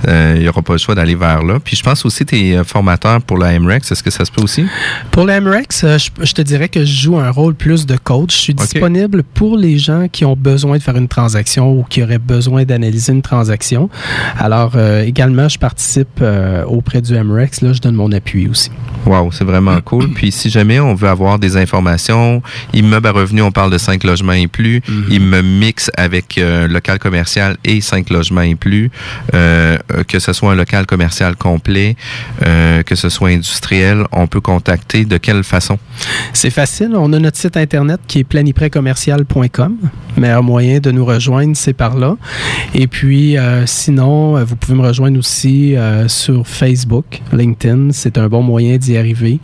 [0.07, 1.59] euh, il n'y aura pas le choix d'aller vers là.
[1.59, 3.91] Puis je pense aussi que tu es formateur pour la MREX.
[3.91, 4.65] Est-ce que ça se peut aussi?
[5.09, 8.35] Pour l'AMREX, euh, je, je te dirais que je joue un rôle plus de coach.
[8.35, 12.03] Je suis disponible pour les gens qui ont besoin de faire une transaction ou qui
[12.03, 13.89] auraient besoin d'analyser une transaction.
[14.37, 17.61] Alors, euh, également, je participe euh, auprès du MREX.
[17.61, 18.71] Là, je donne mon appui aussi.
[19.05, 20.09] Wow, c'est vraiment cool.
[20.13, 22.41] Puis si jamais on veut avoir des informations,
[22.73, 24.81] immeuble à revenu, on parle de 5 logements et plus.
[25.09, 28.91] Il me mixe avec euh, local commercial et 5 logements et plus.
[29.31, 31.95] Que ce soit un local commercial complet,
[32.41, 35.77] que ce soit industriel, on peut contacter de quelle façon?
[36.33, 36.91] C'est facile.
[36.95, 39.77] On a notre site internet qui est planiprêtcommercial.com.
[40.17, 42.15] Meilleur moyen de nous rejoindre, c'est par là.
[42.73, 47.91] Et puis, euh, sinon, euh, vous pouvez me rejoindre aussi euh, sur Facebook, LinkedIn.
[47.91, 49.39] C'est un bon moyen d'y arriver.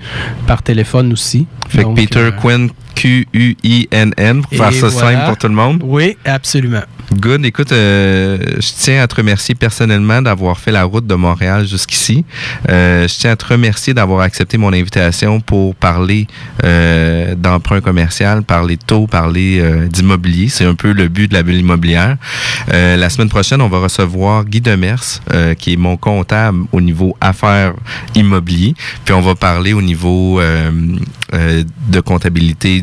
[0.47, 1.45] Par téléphone aussi.
[1.69, 5.11] Fait Donc, que Peter Quinn, Q-U-I-N-N, pour faire ça voilà.
[5.11, 5.81] simple pour tout le monde.
[5.83, 6.83] Oui, absolument.
[7.13, 7.45] Good.
[7.45, 12.25] Écoute, euh, je tiens à te remercier personnellement d'avoir fait la route de Montréal jusqu'ici.
[12.69, 16.27] Euh, je tiens à te remercier d'avoir accepté mon invitation pour parler
[16.63, 20.49] euh, d'emprunt commercial, parler de taux, parler euh, d'immobilier.
[20.49, 22.17] C'est un peu le but de la bulle immobilière.
[22.73, 26.81] Euh, la semaine prochaine, on va recevoir Guy Demers, euh, qui est mon comptable au
[26.81, 27.73] niveau affaires
[28.15, 28.73] immobilier.
[29.05, 30.71] Puis on va parler au niveau euh,
[31.33, 31.63] euh,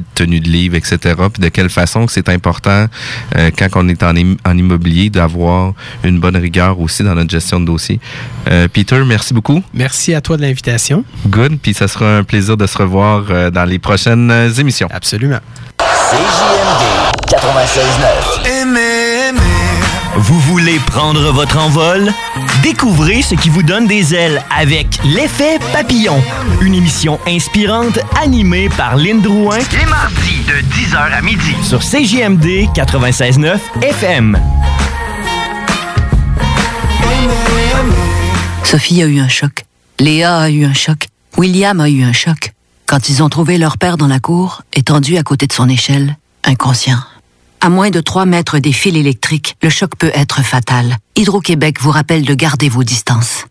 [0.02, 0.98] de tenue de livre, etc.
[1.32, 2.86] Puis de quelle façon que c'est important
[3.36, 5.72] euh, quand on est en, im- en immobilier d'avoir
[6.04, 8.00] une bonne rigueur aussi dans notre gestion de dossier.
[8.50, 9.62] Euh, Peter, merci beaucoup.
[9.74, 11.04] Merci à toi de l'invitation.
[11.26, 11.58] Good.
[11.62, 14.88] Puis ça sera un plaisir de se revoir euh, dans les prochaines euh, émissions.
[14.92, 15.38] Absolument.
[15.78, 16.82] CJMD
[17.28, 18.61] 96.9.
[20.22, 22.12] Vous voulez prendre votre envol?
[22.62, 26.22] Découvrez ce qui vous donne des ailes avec L'effet papillon,
[26.60, 31.54] une émission inspirante animée par Lynn Drouin Les mardis de 10h à midi.
[31.62, 34.38] sur CJMD 96.9 FM.
[38.64, 39.64] Sophie a eu un choc.
[39.98, 41.08] Léa a eu un choc.
[41.36, 42.52] William a eu un choc.
[42.86, 46.16] Quand ils ont trouvé leur père dans la cour, étendu à côté de son échelle,
[46.44, 46.98] inconscient.
[47.64, 50.96] À moins de 3 mètres des fils électriques, le choc peut être fatal.
[51.14, 53.46] Hydro-Québec vous rappelle de garder vos distances.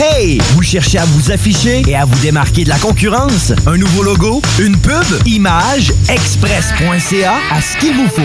[0.00, 0.38] Hey!
[0.54, 3.52] Vous cherchez à vous afficher et à vous démarquer de la concurrence?
[3.66, 4.42] Un nouveau logo?
[4.58, 5.04] Une pub?
[5.24, 5.92] Image?
[6.08, 7.34] Express.ca?
[7.50, 8.22] À ce qu'il vous faut.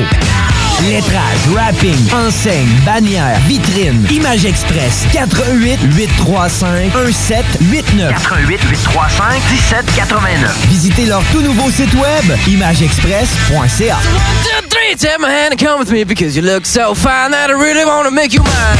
[0.90, 4.04] Lettrage, wrapping, enseigne, bannière, vitrine.
[4.10, 5.06] Image Express.
[5.14, 8.10] 88 835 1789.
[8.14, 10.68] 88 835 1789.
[10.70, 13.98] Visitez leur tout nouveau site web, imageexpress.ca.
[14.44, 17.50] Two, three, take my hand and come with me because you look so fine that
[17.50, 18.78] I really want to make you mine.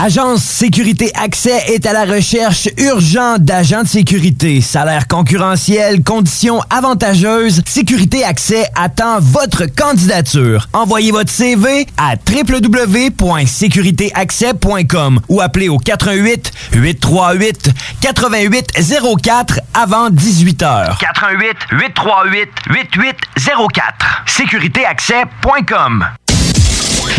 [0.00, 4.60] Agence Sécurité Accès est à la recherche urgente d'agents de sécurité.
[4.60, 7.62] Salaire concurrentiel, conditions avantageuses.
[7.66, 10.68] Sécurité Accès attend votre candidature.
[10.72, 17.70] Envoyez votre CV à www.sécuritéaccès.com ou appelez au 88 838
[18.02, 20.98] 8804 avant 18 heures.
[20.98, 24.22] 88 838 8804.
[24.26, 26.06] Sécuritéaccès.com.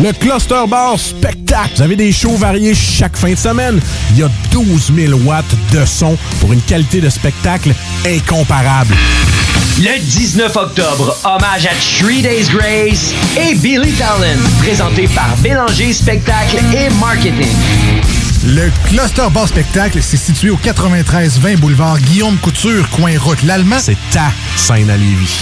[0.01, 1.71] Le Cluster Bar Spectacle.
[1.75, 3.81] Vous avez des shows variés chaque fin de semaine.
[4.11, 5.43] Il y a 12 000 watts
[5.73, 7.73] de son pour une qualité de spectacle
[8.05, 8.95] incomparable.
[9.77, 16.59] Le 19 octobre, hommage à Three Days Grace et Billy Talon, présenté par Bélanger Spectacle
[16.73, 17.57] et Marketing.
[18.45, 23.79] Le Cluster Bar Spectacle, c'est situé au 93-20 boulevard Guillaume Couture, coin route l'Allemand.
[23.79, 25.39] C'est ta scène à Lévis.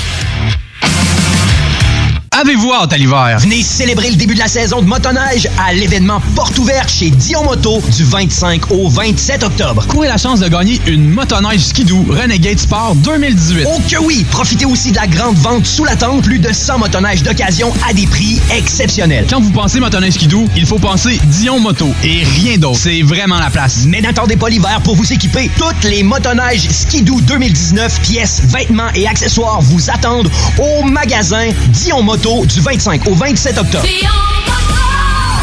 [2.39, 3.39] Avez-vous hâte à l'hiver?
[3.39, 7.43] Venez célébrer le début de la saison de motoneige à l'événement Porte ouverte chez Dion
[7.43, 9.87] Moto du 25 au 27 octobre.
[9.87, 13.65] Courez la chance de gagner une motoneige skidoo Renegade Sport 2018.
[13.67, 14.23] Oh que oui!
[14.29, 17.93] Profitez aussi de la grande vente sous la tente, plus de 100 motoneiges d'occasion à
[17.93, 19.25] des prix exceptionnels.
[19.27, 22.77] Quand vous pensez motoneige skidoo, il faut penser Dion Moto et rien d'autre.
[22.77, 23.85] C'est vraiment la place.
[23.87, 25.49] Mais n'attendez pas l'hiver pour vous équiper.
[25.57, 30.29] Toutes les motoneiges Skidoo 2019, pièces, vêtements et accessoires vous attendent
[30.59, 33.87] au magasin Dion Moto du 25 au 27 octobre.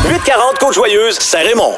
[0.07, 1.72] 840 Côte-Joyeuse, Saint-Raymond.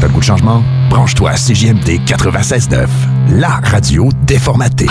[0.00, 0.62] T'as le goût de changement?
[0.88, 2.86] Branche-toi à CJMD 96.9,
[3.32, 4.86] la radio déformatée.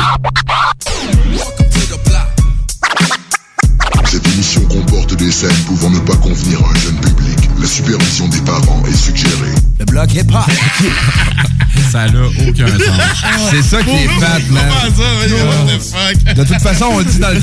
[4.06, 7.50] Cette émission comporte des scènes pouvant ne pas convenir à un jeune public.
[7.60, 9.56] La supervision des parents est suggérée.
[9.80, 10.44] Le bloc hip-hop.
[11.92, 13.50] Ça n'a aucun sens.
[13.52, 14.64] C'est ça qui est fat, man.
[16.36, 17.40] De toute façon, on le dit dans le